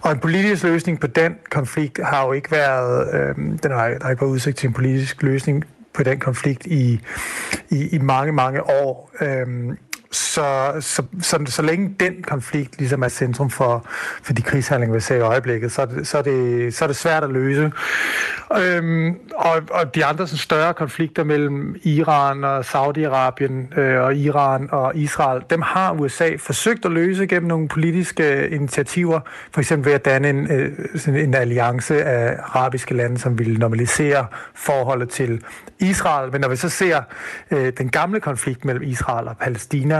Og 0.00 0.12
en 0.12 0.18
politisk 0.18 0.62
løsning 0.62 1.00
på 1.00 1.06
den 1.06 1.34
konflikt 1.50 2.00
har 2.04 2.26
jo 2.26 2.32
ikke 2.32 2.50
været, 2.50 3.14
øh, 3.14 3.36
den 3.36 3.70
har, 3.70 3.88
der 3.88 4.02
har 4.02 4.10
ikke 4.10 4.22
været 4.22 4.32
udsigt 4.32 4.56
til 4.56 4.66
en 4.66 4.72
politisk 4.72 5.22
løsning 5.22 5.64
på 5.94 6.02
den 6.02 6.18
konflikt 6.18 6.66
i, 6.66 7.00
i, 7.70 7.88
i 7.92 7.98
mange, 7.98 8.32
mange 8.32 8.62
år. 8.62 9.10
Øh, 9.20 9.76
så, 10.10 10.72
så, 10.80 11.02
så, 11.22 11.44
så 11.46 11.62
længe 11.62 11.94
den 12.00 12.22
konflikt 12.22 12.78
ligesom 12.78 13.02
er 13.02 13.08
centrum 13.08 13.50
for, 13.50 13.86
for 14.22 14.32
de 14.32 14.42
krigshandlinger, 14.42 14.94
vi 14.94 15.00
ser 15.00 15.16
i 15.16 15.20
øjeblikket, 15.20 15.72
så 15.72 15.86
det, 15.86 16.06
så 16.08 16.18
er 16.18 16.22
det, 16.22 16.74
så 16.74 16.84
er 16.84 16.86
det 16.86 16.96
svært 16.96 17.24
at 17.24 17.30
løse. 17.30 17.72
Øhm, 18.58 19.14
og, 19.34 19.62
og 19.70 19.94
de 19.94 20.04
andre 20.04 20.26
sådan, 20.26 20.38
større 20.38 20.74
konflikter 20.74 21.24
mellem 21.24 21.76
Iran 21.82 22.44
og 22.44 22.60
Saudi-Arabien 22.60 23.80
øh, 23.80 24.02
og 24.02 24.16
Iran 24.16 24.68
og 24.72 24.96
Israel, 24.96 25.42
dem 25.50 25.62
har 25.62 25.92
USA 25.92 26.30
forsøgt 26.38 26.84
at 26.84 26.92
løse 26.92 27.26
gennem 27.26 27.48
nogle 27.48 27.68
politiske 27.68 28.48
initiativer, 28.48 29.20
for 29.52 29.60
eksempel 29.60 29.86
ved 29.86 29.94
at 29.94 30.04
danne 30.04 30.30
en, 30.30 30.52
øh, 30.52 30.72
sådan 30.96 31.20
en 31.20 31.34
alliance 31.34 32.04
af 32.04 32.36
arabiske 32.44 32.94
lande, 32.94 33.18
som 33.18 33.38
ville 33.38 33.58
normalisere 33.58 34.26
forholdet 34.54 35.08
til 35.08 35.42
Israel. 35.78 36.32
Men 36.32 36.40
når 36.40 36.48
vi 36.48 36.56
så 36.56 36.68
ser 36.68 37.02
øh, 37.50 37.72
den 37.78 37.88
gamle 37.88 38.20
konflikt 38.20 38.64
mellem 38.64 38.82
Israel 38.82 39.28
og 39.28 39.36
Palæstina, 39.36 39.99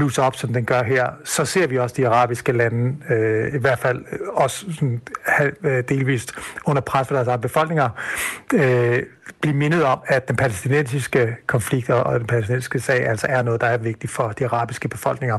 blusse 0.00 0.22
op, 0.22 0.36
som 0.36 0.52
den 0.52 0.64
gør 0.64 0.82
her, 0.82 1.06
så 1.24 1.44
ser 1.44 1.66
vi 1.66 1.78
også 1.78 1.94
de 1.96 2.08
arabiske 2.08 2.52
lande, 2.52 2.96
øh, 3.10 3.54
i 3.54 3.58
hvert 3.58 3.78
fald 3.78 4.04
også 4.32 4.66
sådan, 4.72 5.00
øh, 5.62 5.84
delvist 5.88 6.32
under 6.66 6.82
pres 6.82 7.08
for 7.08 7.14
deres 7.14 7.28
egne 7.28 7.42
befolkninger, 7.42 7.88
øh, 8.54 9.02
blive 9.40 9.56
mindet 9.56 9.84
om, 9.84 10.00
at 10.06 10.28
den 10.28 10.36
palæstinensiske 10.36 11.36
konflikt 11.46 11.90
og 11.90 12.18
den 12.20 12.26
palæstinensiske 12.26 12.80
sag 12.80 13.06
altså 13.06 13.26
er 13.30 13.42
noget, 13.42 13.60
der 13.60 13.66
er 13.66 13.78
vigtigt 13.78 14.12
for 14.12 14.28
de 14.28 14.44
arabiske 14.44 14.88
befolkninger 14.88 15.38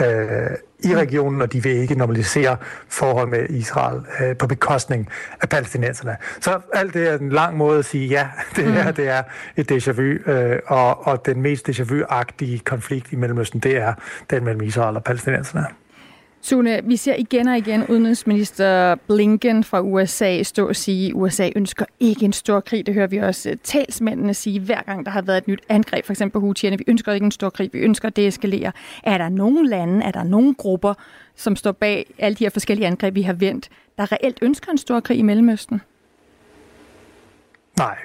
øh, 0.00 0.50
i 0.84 0.96
regionen, 0.96 1.42
og 1.42 1.52
de 1.52 1.62
vil 1.62 1.72
ikke 1.72 1.94
normalisere 1.94 2.56
forhold 2.88 3.28
med 3.28 3.50
Israel 3.50 4.00
øh, 4.20 4.36
på 4.36 4.46
bekostning 4.46 5.08
af 5.40 5.48
palæstinenserne. 5.48 6.16
Så 6.40 6.60
alt 6.72 6.94
det 6.94 7.08
er 7.08 7.18
en 7.18 7.28
lang 7.28 7.56
måde 7.56 7.78
at 7.78 7.84
sige, 7.84 8.06
ja, 8.06 8.28
det 8.56 8.72
her 8.72 8.88
mm. 8.88 8.94
det 8.94 9.08
er 9.08 9.22
et 9.56 9.72
déjà 9.72 9.92
vu, 9.92 10.02
øh, 10.02 10.58
og, 10.66 11.06
og 11.06 11.26
den 11.26 11.42
mest 11.42 11.68
déjà 11.68 11.82
vu-agtige 11.82 12.58
konflikt 12.64 13.12
i 13.12 13.16
Mellemøsten, 13.16 13.60
det 13.60 13.76
er 13.76 13.89
den 14.30 14.44
mellem 14.44 14.62
Israel 14.62 14.96
og 14.96 15.04
palæstinenserne. 15.04 15.66
Sune, 16.42 16.80
vi 16.84 16.96
ser 16.96 17.14
igen 17.14 17.48
og 17.48 17.58
igen 17.58 17.86
udenrigsminister 17.86 18.94
Blinken 18.94 19.64
fra 19.64 19.80
USA 19.80 20.42
stå 20.42 20.68
og 20.68 20.76
sige, 20.76 21.06
at 21.06 21.12
USA 21.14 21.50
ønsker 21.56 21.84
ikke 22.00 22.24
en 22.24 22.32
stor 22.32 22.60
krig. 22.60 22.86
Det 22.86 22.94
hører 22.94 23.06
vi 23.06 23.18
også 23.18 23.56
talsmændene 23.64 24.34
sige, 24.34 24.60
hver 24.60 24.82
gang 24.82 25.06
der 25.06 25.12
har 25.12 25.22
været 25.22 25.38
et 25.38 25.48
nyt 25.48 25.60
angreb, 25.68 26.04
for 26.04 26.12
eksempel 26.12 26.32
på 26.32 26.40
Houthierne. 26.40 26.78
Vi 26.78 26.84
ønsker 26.86 27.12
ikke 27.12 27.24
en 27.24 27.30
stor 27.30 27.50
krig, 27.50 27.70
vi 27.72 27.78
ønsker 27.78 28.08
at 28.08 28.16
deeskalere. 28.16 28.72
Er 29.02 29.18
der 29.18 29.28
nogen 29.28 29.66
lande, 29.66 30.04
er 30.04 30.10
der 30.10 30.22
nogen 30.22 30.54
grupper, 30.54 30.94
som 31.34 31.56
står 31.56 31.72
bag 31.72 32.14
alle 32.18 32.34
de 32.34 32.44
her 32.44 32.50
forskellige 32.50 32.86
angreb, 32.86 33.14
vi 33.14 33.22
har 33.22 33.32
vendt, 33.32 33.68
der 33.98 34.12
reelt 34.12 34.38
ønsker 34.42 34.72
en 34.72 34.78
stor 34.78 35.00
krig 35.00 35.18
i 35.18 35.22
Mellemøsten? 35.22 35.80
Nej, 37.78 37.96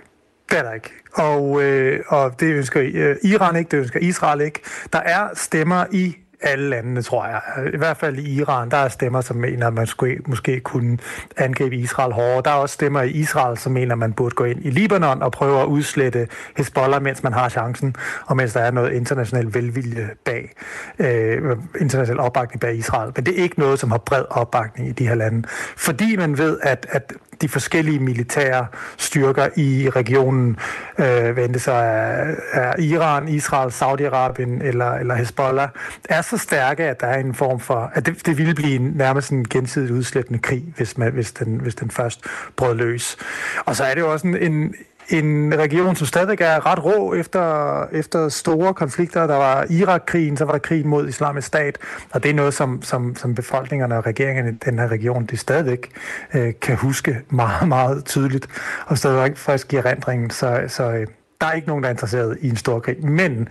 det 0.49 0.59
er 0.59 0.63
der 0.63 0.73
ikke. 0.73 0.93
Og, 1.13 1.63
øh, 1.63 2.03
og 2.07 2.39
det 2.39 2.53
ønsker 2.53 2.81
øh, 2.93 3.15
Iran 3.23 3.55
ikke, 3.55 3.71
det 3.71 3.77
ønsker 3.77 3.99
Israel 3.99 4.41
ikke. 4.41 4.59
Der 4.93 4.99
er 4.99 5.29
stemmer 5.33 5.85
i 5.91 6.15
alle 6.41 6.69
landene, 6.69 7.01
tror 7.01 7.25
jeg. 7.25 7.41
I 7.73 7.77
hvert 7.77 7.97
fald 7.97 8.17
i 8.17 8.39
Iran, 8.39 8.71
der 8.71 8.77
er 8.77 8.89
stemmer, 8.89 9.21
som 9.21 9.37
mener, 9.37 9.67
at 9.67 9.73
man 9.73 9.87
skulle, 9.87 10.17
måske 10.27 10.59
kunne 10.59 10.97
angribe 11.37 11.75
Israel 11.75 12.13
hårdere. 12.13 12.41
Der 12.45 12.51
er 12.51 12.55
også 12.55 12.73
stemmer 12.73 13.01
i 13.01 13.09
Israel, 13.09 13.57
som 13.57 13.71
mener, 13.71 13.91
at 13.91 13.99
man 13.99 14.13
burde 14.13 14.35
gå 14.35 14.43
ind 14.43 14.65
i 14.65 14.69
Libanon 14.69 15.21
og 15.21 15.31
prøve 15.31 15.61
at 15.61 15.65
udslette 15.65 16.27
Hezbollah, 16.57 17.01
mens 17.01 17.23
man 17.23 17.33
har 17.33 17.49
chancen, 17.49 17.95
og 18.25 18.37
mens 18.37 18.53
der 18.53 18.59
er 18.59 18.71
noget 18.71 18.91
international 18.91 19.53
velvilje 19.53 20.09
bag, 20.25 20.51
øh, 20.99 21.57
international 21.79 22.19
opbakning 22.19 22.61
bag 22.61 22.75
Israel. 22.75 23.11
Men 23.15 23.25
det 23.25 23.39
er 23.39 23.43
ikke 23.43 23.59
noget, 23.59 23.79
som 23.79 23.91
har 23.91 23.97
bred 23.97 24.23
opbakning 24.29 24.89
i 24.89 24.91
de 24.91 25.07
her 25.07 25.15
lande. 25.15 25.47
Fordi 25.77 26.15
man 26.15 26.37
ved, 26.37 26.59
at, 26.63 26.85
at 26.89 27.13
de 27.41 27.49
forskellige 27.49 27.99
militære 27.99 28.67
styrker 28.97 29.47
i 29.55 29.89
regionen, 29.89 30.57
øh, 30.99 31.31
hvad 31.31 31.49
det 31.49 31.61
så 31.61 31.71
er, 31.71 32.33
er 32.53 32.79
Iran, 32.79 33.27
Israel, 33.27 33.69
Saudi-Arabien 33.71 34.63
eller, 34.63 34.91
eller 34.91 35.15
Hezbollah, 35.15 35.69
er 36.09 36.21
så 36.21 36.37
stærke, 36.37 36.83
at 36.83 37.01
der 37.01 37.07
er 37.07 37.19
en 37.19 37.33
form 37.33 37.59
for, 37.59 37.91
at 37.93 38.05
det, 38.05 38.25
det 38.25 38.37
ville 38.37 38.55
blive 38.55 38.79
nærmest 38.79 39.31
en 39.31 39.49
gensidigt 39.49 39.91
udslættende 39.91 40.39
krig, 40.39 40.73
hvis, 40.77 40.97
man, 40.97 41.13
hvis, 41.13 41.31
den, 41.31 41.59
hvis 41.59 41.75
den 41.75 41.91
først 41.91 42.25
brød 42.55 42.75
løs. 42.75 43.17
Og 43.65 43.75
så 43.75 43.83
er 43.83 43.93
det 43.93 44.01
jo 44.01 44.11
også 44.11 44.27
en, 44.27 44.37
en 44.37 44.75
en 45.09 45.53
region, 45.57 45.95
som 45.95 46.07
stadig 46.07 46.41
er 46.41 46.65
ret 46.65 46.85
rå 46.85 47.13
efter, 47.13 47.85
efter 47.91 48.29
store 48.29 48.73
konflikter. 48.73 49.27
Der 49.27 49.35
var 49.35 49.65
Irak-krigen, 49.69 50.37
så 50.37 50.45
var 50.45 50.51
der 50.51 50.59
krigen 50.59 50.87
mod 50.87 51.07
islamisk 51.07 51.47
stat, 51.47 51.77
og 52.11 52.23
det 52.23 52.29
er 52.29 52.33
noget, 52.33 52.53
som, 52.53 52.81
som, 52.81 53.15
som 53.15 53.35
befolkningerne 53.35 53.97
og 53.97 54.05
regeringerne 54.05 54.49
i 54.49 54.53
den 54.65 54.79
her 54.79 54.87
region, 54.87 55.25
det 55.25 55.39
stadigvæk 55.39 55.91
øh, 56.33 56.53
kan 56.61 56.75
huske 56.75 57.21
meget, 57.29 57.67
meget 57.67 58.05
tydeligt, 58.05 58.47
og 58.85 58.97
stadigvæk 58.97 59.37
frisk 59.37 59.73
i 59.73 59.75
erindringen. 59.75 60.29
Så, 60.29 60.63
så 60.67 60.83
øh, 60.83 61.07
der 61.41 61.47
er 61.47 61.51
ikke 61.51 61.67
nogen, 61.67 61.83
der 61.83 61.89
er 61.89 61.93
interesseret 61.93 62.37
i 62.41 62.49
en 62.49 62.55
stor 62.55 62.79
krig. 62.79 63.05
Men 63.05 63.47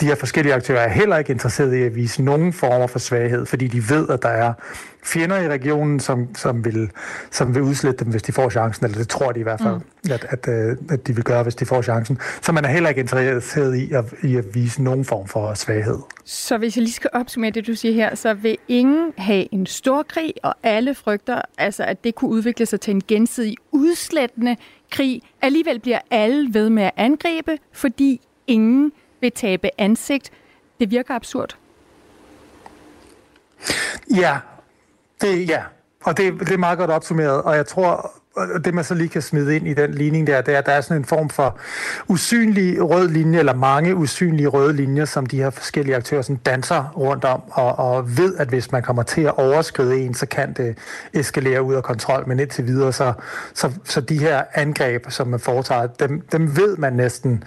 de 0.00 0.06
her 0.06 0.14
forskellige 0.14 0.54
aktører 0.54 0.80
er 0.80 0.88
heller 0.88 1.18
ikke 1.18 1.32
interesseret 1.32 1.74
i 1.74 1.82
at 1.82 1.94
vise 1.94 2.22
nogen 2.22 2.52
former 2.52 2.86
for 2.86 2.98
svaghed, 2.98 3.46
fordi 3.46 3.66
de 3.66 3.90
ved, 3.90 4.08
at 4.08 4.22
der 4.22 4.28
er 4.28 4.52
fjender 5.04 5.38
i 5.38 5.48
regionen, 5.48 6.00
som, 6.00 6.34
som, 6.34 6.64
vil, 6.64 6.90
som 7.30 7.54
vil 7.54 7.62
udslette 7.62 8.04
dem, 8.04 8.10
hvis 8.10 8.22
de 8.22 8.32
får 8.32 8.50
chancen, 8.50 8.86
eller 8.86 8.98
det 8.98 9.08
tror 9.08 9.32
de 9.32 9.40
i 9.40 9.42
hvert 9.42 9.60
fald, 9.60 9.74
mm. 9.74 10.10
at, 10.10 10.26
at, 10.28 10.48
øh, 10.48 10.76
at 10.90 11.06
de 11.06 11.14
vil 11.14 11.24
gøre, 11.24 11.42
hvis 11.42 11.54
de 11.54 11.66
får 11.66 11.82
chancen. 11.82 12.18
Så 12.42 12.52
man 12.52 12.64
er 12.64 12.68
heller 12.68 12.88
ikke 12.88 13.00
interesseret 13.00 13.76
i 13.76 13.92
at, 13.92 14.04
i 14.22 14.36
at 14.36 14.54
vise 14.54 14.82
nogen 14.82 15.04
form 15.04 15.28
for 15.28 15.54
svaghed. 15.54 15.98
Så 16.24 16.58
hvis 16.58 16.76
jeg 16.76 16.82
lige 16.82 16.92
skal 16.92 17.10
opsummere 17.12 17.50
det, 17.50 17.66
du 17.66 17.74
siger 17.74 17.94
her, 17.94 18.14
så 18.14 18.34
vil 18.34 18.58
ingen 18.68 19.12
have 19.18 19.54
en 19.54 19.66
stor 19.66 20.02
krig, 20.02 20.34
og 20.42 20.54
alle 20.62 20.94
frygter, 20.94 21.42
altså, 21.58 21.84
at 21.84 22.04
det 22.04 22.14
kunne 22.14 22.30
udvikle 22.30 22.66
sig 22.66 22.80
til 22.80 22.90
en 22.94 23.02
gensidig 23.08 23.56
udslættende 23.70 24.56
krig. 24.90 25.22
Alligevel 25.42 25.80
bliver 25.80 25.98
alle 26.10 26.54
ved 26.54 26.70
med 26.70 26.82
at 26.82 26.92
angribe, 26.96 27.58
fordi 27.72 28.20
ingen 28.46 28.92
vil 29.20 29.32
tabe 29.32 29.70
ansigt. 29.78 30.30
Det 30.80 30.90
virker 30.90 31.14
absurd. 31.14 31.56
Ja, 34.16 34.38
det, 35.20 35.48
ja. 35.48 35.62
og 36.04 36.16
det, 36.16 36.40
det 36.40 36.50
er 36.50 36.56
meget 36.56 36.78
godt 36.78 36.90
opsummeret, 36.90 37.42
og 37.42 37.56
jeg 37.56 37.66
tror, 37.66 38.12
og 38.36 38.64
det 38.64 38.74
man 38.74 38.84
så 38.84 38.94
lige 38.94 39.08
kan 39.08 39.22
smide 39.22 39.56
ind 39.56 39.68
i 39.68 39.74
den 39.74 39.94
ligning 39.94 40.26
der, 40.26 40.40
det 40.40 40.54
er, 40.54 40.58
at 40.58 40.66
der 40.66 40.72
er 40.72 40.80
sådan 40.80 40.96
en 40.96 41.04
form 41.04 41.30
for 41.30 41.58
usynlig 42.08 42.90
rød 42.90 43.08
linje, 43.08 43.38
eller 43.38 43.54
mange 43.54 43.96
usynlige 43.96 44.48
røde 44.48 44.72
linjer, 44.72 45.04
som 45.04 45.26
de 45.26 45.36
her 45.36 45.50
forskellige 45.50 45.96
aktører 45.96 46.22
sådan 46.22 46.36
danser 46.36 46.92
rundt 46.96 47.24
om, 47.24 47.42
og, 47.50 47.78
og 47.78 48.16
ved, 48.18 48.36
at 48.36 48.48
hvis 48.48 48.72
man 48.72 48.82
kommer 48.82 49.02
til 49.02 49.20
at 49.20 49.38
overskride 49.38 50.00
en, 50.00 50.14
så 50.14 50.26
kan 50.26 50.52
det 50.52 50.78
eskalere 51.12 51.62
ud 51.62 51.74
af 51.74 51.82
kontrol, 51.82 52.28
men 52.28 52.40
indtil 52.40 52.66
videre, 52.66 52.92
så, 52.92 53.12
så, 53.54 53.72
så 53.84 54.00
de 54.00 54.18
her 54.18 54.42
angreb, 54.54 55.06
som 55.08 55.28
man 55.28 55.40
foretager, 55.40 55.86
dem, 55.86 56.20
dem 56.32 56.56
ved 56.56 56.76
man 56.76 56.92
næsten 56.92 57.44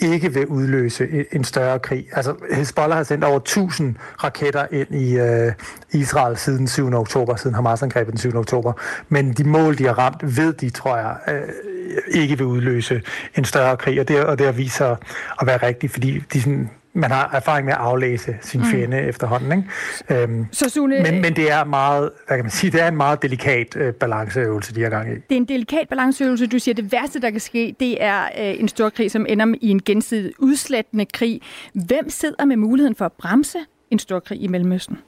ikke 0.00 0.32
vil 0.34 0.46
udløse 0.46 1.24
en 1.32 1.44
større 1.44 1.78
krig. 1.78 2.06
Altså, 2.12 2.34
Hezbollah 2.52 2.96
har 2.96 3.04
sendt 3.04 3.24
over 3.24 3.36
1000 3.36 3.94
raketter 4.24 4.66
ind 4.70 4.94
i 4.94 5.18
øh, 5.18 5.52
Israel 5.92 6.36
siden 6.36 6.68
7. 6.68 6.94
oktober, 6.94 7.36
siden 7.36 7.54
Hamas-angrebet 7.54 8.10
den 8.10 8.18
7. 8.18 8.36
oktober, 8.36 8.72
men 9.08 9.32
de 9.32 9.44
mål, 9.44 9.78
de 9.78 9.84
har 9.84 9.98
ramt, 9.98 10.22
ved 10.36 10.52
de, 10.52 10.70
tror 10.70 10.96
jeg, 10.96 11.16
øh, 11.28 11.48
ikke 12.08 12.38
vil 12.38 12.46
udløse 12.46 13.02
en 13.36 13.44
større 13.44 13.76
krig, 13.76 14.00
og 14.00 14.08
det, 14.08 14.24
og 14.24 14.38
det 14.38 14.46
har 14.46 14.52
vist 14.52 14.76
sig 14.76 14.96
at 15.40 15.46
være 15.46 15.66
rigtigt, 15.66 15.92
fordi 15.92 16.22
de 16.32 16.40
sådan, 16.40 16.70
man 16.96 17.10
har 17.10 17.30
erfaring 17.32 17.64
med 17.64 17.72
at 17.72 17.78
aflæse 17.78 18.36
sin 18.40 18.60
mm. 18.60 18.66
fjende 18.66 19.00
mm. 19.00 19.08
efterhånden. 19.08 19.52
Ikke? 20.08 20.22
Øhm, 20.22 20.46
så 20.52 20.68
Sune, 20.68 21.02
men, 21.02 21.22
men 21.22 21.36
det 21.36 21.50
er 21.50 21.64
meget, 21.64 22.10
hvad 22.26 22.36
kan 22.36 22.44
man 22.44 22.50
sige, 22.50 22.70
det 22.70 22.82
er 22.82 22.88
en 22.88 22.96
meget 22.96 23.22
delikat 23.22 23.76
øh, 23.76 23.94
balanceøvelse, 23.94 24.74
de 24.74 24.82
har 24.82 24.90
gang 24.90 25.12
i. 25.12 25.14
Det 25.14 25.32
er 25.32 25.36
en 25.36 25.44
delikat 25.44 25.88
balanceøvelse. 25.88 26.46
Du 26.46 26.58
siger, 26.58 26.72
at 26.72 26.76
det 26.76 26.92
værste, 26.92 27.20
der 27.20 27.30
kan 27.30 27.40
ske, 27.40 27.76
det 27.80 28.04
er 28.04 28.22
øh, 28.22 28.60
en 28.60 28.68
stor 28.68 28.90
krig, 28.90 29.10
som 29.10 29.26
ender 29.28 29.54
i 29.60 29.68
en 29.68 29.82
gensidig 29.82 30.32
udslættende 30.38 31.06
krig. 31.14 31.40
Hvem 31.72 32.10
sidder 32.10 32.44
med 32.44 32.56
muligheden 32.56 32.94
for 32.94 33.04
at 33.04 33.12
bremse 33.12 33.58
en 33.90 33.98
stor 33.98 34.20
krig 34.20 34.42
i 34.42 34.46
Mellemøsten? 34.46 34.98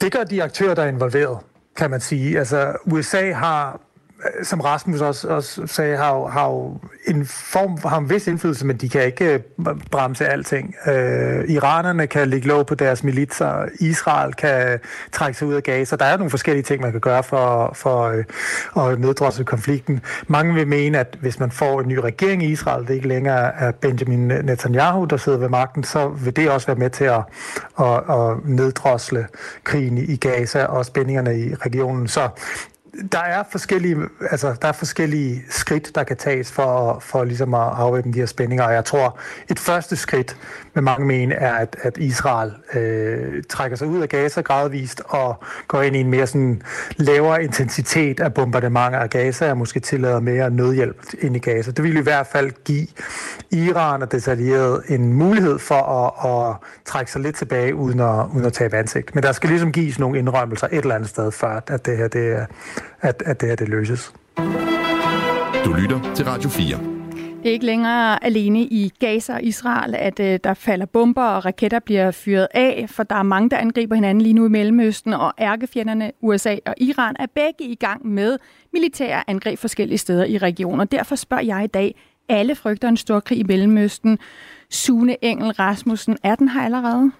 Det 0.00 0.12
gør 0.12 0.24
de 0.24 0.42
aktører, 0.42 0.74
der 0.74 0.82
er 0.82 0.88
involveret 0.88 1.38
kan 1.76 1.90
man 1.90 2.00
sige. 2.00 2.38
Altså, 2.38 2.76
USA 2.86 3.32
har 3.32 3.80
som 4.42 4.60
Rasmus 4.60 5.00
også, 5.00 5.28
også 5.28 5.66
sagde, 5.66 5.96
har 5.96 6.26
har 6.26 6.46
jo 6.46 6.80
en 7.06 7.26
form, 7.26 7.78
har 7.84 7.98
en 7.98 8.10
vis 8.10 8.26
indflydelse, 8.26 8.66
men 8.66 8.76
de 8.76 8.88
kan 8.88 9.04
ikke 9.04 9.24
øh, 9.24 9.40
bremse 9.90 10.26
alting. 10.26 10.74
Øh, 10.86 11.44
iranerne 11.48 12.06
kan 12.06 12.28
ligge 12.28 12.48
låg 12.48 12.66
på 12.66 12.74
deres 12.74 13.04
militser, 13.04 13.68
Israel 13.80 14.34
kan 14.34 14.78
trække 15.12 15.38
sig 15.38 15.48
ud 15.48 15.54
af 15.54 15.62
Gaza. 15.62 15.96
Der 15.96 16.04
er 16.04 16.16
nogle 16.16 16.30
forskellige 16.30 16.62
ting, 16.62 16.82
man 16.82 16.92
kan 16.92 17.00
gøre 17.00 17.22
for, 17.22 17.72
for 17.74 18.02
øh, 18.02 18.90
at 18.90 19.00
neddrosse 19.00 19.44
konflikten. 19.44 20.00
Mange 20.26 20.54
vil 20.54 20.68
mene, 20.68 20.98
at 20.98 21.16
hvis 21.20 21.38
man 21.38 21.50
får 21.50 21.80
en 21.80 21.88
ny 21.88 21.98
regering 21.98 22.42
i 22.42 22.46
Israel, 22.46 22.86
det 22.86 22.94
ikke 22.94 23.08
længere 23.08 23.54
er 23.54 23.70
Benjamin 23.70 24.28
Netanyahu, 24.28 25.04
der 25.04 25.16
sidder 25.16 25.38
ved 25.38 25.48
magten, 25.48 25.84
så 25.84 26.08
vil 26.08 26.36
det 26.36 26.50
også 26.50 26.66
være 26.66 26.76
med 26.76 26.90
til 26.90 27.04
at, 27.04 27.22
at, 27.80 27.96
at 28.10 28.36
neddrosle 28.44 29.26
krigen 29.64 29.98
i 29.98 30.16
Gaza 30.16 30.64
og 30.64 30.86
spændingerne 30.86 31.38
i 31.40 31.54
regionen. 31.54 32.08
Så 32.08 32.28
der 33.12 33.18
er 33.18 33.42
forskellige, 33.50 33.96
altså, 34.30 34.54
der 34.62 34.68
er 34.68 34.72
forskellige 34.72 35.44
skridt, 35.48 35.94
der 35.94 36.04
kan 36.04 36.16
tages 36.16 36.52
for, 36.52 36.98
for 37.00 37.24
ligesom 37.24 37.54
at 37.54 37.60
afvæbne 37.60 38.12
de 38.12 38.18
her 38.18 38.26
spændinger, 38.26 38.64
og 38.64 38.72
jeg 38.72 38.84
tror, 38.84 39.18
et 39.50 39.58
første 39.58 39.96
skridt 39.96 40.36
med 40.74 40.82
mange 40.82 41.06
mene 41.06 41.34
er, 41.34 41.54
at, 41.54 41.76
at 41.82 41.98
Israel 41.98 42.52
øh, 42.74 43.42
trækker 43.48 43.76
sig 43.76 43.86
ud 43.88 44.00
af 44.00 44.08
Gaza 44.08 44.40
gradvist 44.40 45.02
og 45.04 45.44
går 45.68 45.82
ind 45.82 45.96
i 45.96 46.00
en 46.00 46.10
mere 46.10 46.26
sådan 46.26 46.62
lavere 46.96 47.44
intensitet 47.44 48.20
af 48.20 48.34
bombardementer 48.34 48.98
af 48.98 49.10
Gaza 49.10 49.50
og 49.50 49.58
måske 49.58 49.80
tillader 49.80 50.20
mere 50.20 50.50
nødhjælp 50.50 50.96
ind 51.20 51.36
i 51.36 51.38
Gaza. 51.38 51.70
Det 51.70 51.84
vil 51.84 51.96
i 51.96 52.00
hvert 52.00 52.26
fald 52.26 52.52
give 52.64 52.86
Iran 53.50 54.02
og 54.02 54.12
detaljeret 54.12 54.82
en 54.88 55.12
mulighed 55.12 55.58
for 55.58 55.82
at, 55.82 56.30
at 56.50 56.56
trække 56.84 57.12
sig 57.12 57.20
lidt 57.20 57.36
tilbage 57.36 57.74
uden 57.74 58.00
at, 58.00 58.26
uden 58.34 58.44
at 58.46 58.52
tabe 58.52 58.76
ansigt. 58.76 59.14
Men 59.14 59.22
der 59.22 59.32
skal 59.32 59.50
ligesom 59.50 59.72
gives 59.72 59.98
nogle 59.98 60.18
indrømmelser 60.18 60.66
et 60.66 60.78
eller 60.78 60.94
andet 60.94 61.08
sted, 61.08 61.32
før 61.32 61.60
at 61.66 61.86
det 61.86 61.96
her, 61.96 62.08
det, 62.08 62.32
er 62.32 62.46
at, 63.00 63.22
at 63.26 63.40
det, 63.40 63.48
her, 63.48 63.56
det 63.56 63.68
løses. 63.68 64.12
Du 65.64 65.72
lytter 65.72 66.14
til 66.14 66.24
Radio 66.24 66.48
4. 66.48 66.96
Det 67.42 67.50
er 67.50 67.52
ikke 67.52 67.66
længere 67.66 68.24
alene 68.24 68.60
i 68.60 68.92
Gaza 68.98 69.34
og 69.34 69.42
Israel, 69.42 69.94
at 69.94 70.20
øh, 70.20 70.38
der 70.44 70.54
falder 70.54 70.86
bomber 70.86 71.22
og 71.22 71.44
raketter 71.44 71.78
bliver 71.78 72.10
fyret 72.10 72.48
af, 72.54 72.86
for 72.88 73.02
der 73.02 73.16
er 73.16 73.22
mange, 73.22 73.50
der 73.50 73.56
angriber 73.56 73.94
hinanden 73.94 74.22
lige 74.22 74.32
nu 74.32 74.46
i 74.46 74.48
Mellemøsten, 74.48 75.12
og 75.12 75.34
ærkefjenderne 75.38 76.12
USA 76.20 76.56
og 76.66 76.74
Iran 76.76 77.16
er 77.18 77.26
begge 77.34 77.64
i 77.64 77.74
gang 77.74 78.06
med 78.06 78.38
militære 78.72 79.30
angreb 79.30 79.58
forskellige 79.58 79.98
steder 79.98 80.24
i 80.24 80.38
regionen. 80.38 80.86
Derfor 80.86 81.14
spørger 81.14 81.42
jeg 81.42 81.64
i 81.64 81.66
dag, 81.66 81.94
alle 82.28 82.54
frygter 82.54 82.88
en 82.88 82.96
stor 82.96 83.20
krig 83.20 83.38
i 83.38 83.42
Mellemøsten. 83.42 84.18
Sune 84.70 85.24
Engel 85.24 85.50
Rasmussen, 85.50 86.16
er 86.22 86.34
den 86.34 86.48
her 86.48 86.60
allerede? 86.60 87.12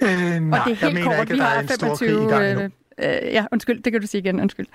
Øh, 0.00 0.08
nej, 0.08 0.58
og 0.58 0.64
det 0.64 0.72
er 0.72 0.74
helt 0.74 0.82
jeg 0.82 0.92
mener 0.94 1.04
kort, 1.06 1.20
ikke, 1.20 1.32
at 1.32 1.38
der 1.38 1.44
er 1.44 1.60
en 1.60 1.68
stor 1.68 1.96
25... 1.96 2.08
krig 2.08 2.26
i 2.26 2.30
gang 2.30 2.44
Øh, 2.44 2.56
nu. 2.56 2.62
øh, 3.26 3.32
ja, 3.34 3.44
undskyld, 3.52 3.82
det 3.82 3.92
kan 3.92 4.00
du 4.00 4.06
sige 4.06 4.20
igen, 4.20 4.40
undskyld. 4.40 4.66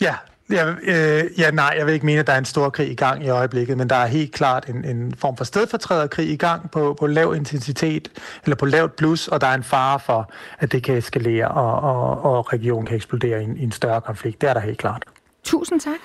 Ja, 0.00 0.14
jeg, 0.50 0.76
øh, 0.82 1.40
ja, 1.40 1.50
nej, 1.50 1.74
jeg 1.78 1.86
vil 1.86 1.94
ikke 1.94 2.06
mene, 2.06 2.20
at 2.20 2.26
der 2.26 2.32
er 2.32 2.38
en 2.38 2.44
stor 2.44 2.70
krig 2.70 2.90
i 2.90 2.94
gang 2.94 3.24
i 3.24 3.28
øjeblikket, 3.28 3.78
men 3.78 3.90
der 3.90 3.96
er 3.96 4.06
helt 4.06 4.32
klart 4.32 4.68
en, 4.68 4.84
en 4.84 5.14
form 5.14 5.36
for 5.36 5.44
stedfortræderkrig 5.44 6.30
i 6.30 6.36
gang 6.36 6.70
på, 6.70 6.96
på 7.00 7.06
lav 7.06 7.34
intensitet, 7.34 8.08
eller 8.44 8.56
på 8.56 8.66
lavt 8.66 8.96
plus, 8.96 9.28
og 9.28 9.40
der 9.40 9.46
er 9.46 9.54
en 9.54 9.62
fare 9.62 10.00
for, 10.00 10.30
at 10.58 10.72
det 10.72 10.82
kan 10.82 10.96
eskalere, 10.96 11.48
og, 11.48 11.80
og, 11.80 12.24
og 12.24 12.52
regionen 12.52 12.86
kan 12.86 12.96
eksplodere 12.96 13.40
i 13.40 13.44
en, 13.44 13.56
i 13.56 13.62
en 13.62 13.72
større 13.72 14.00
konflikt. 14.00 14.40
Det 14.40 14.50
er 14.50 14.54
der 14.54 14.60
helt 14.60 14.78
klart. 14.78 15.04
Tusind 15.44 15.80
tak. 15.80 15.98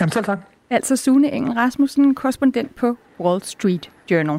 Jamen 0.00 0.12
selv 0.12 0.24
tak. 0.24 0.38
Altså 0.70 0.96
Sune 0.96 1.32
Engel 1.32 1.52
Rasmussen, 1.52 2.14
korrespondent 2.14 2.76
på 2.76 2.96
Wall 3.20 3.42
Street 3.42 3.90
Journal. 4.10 4.38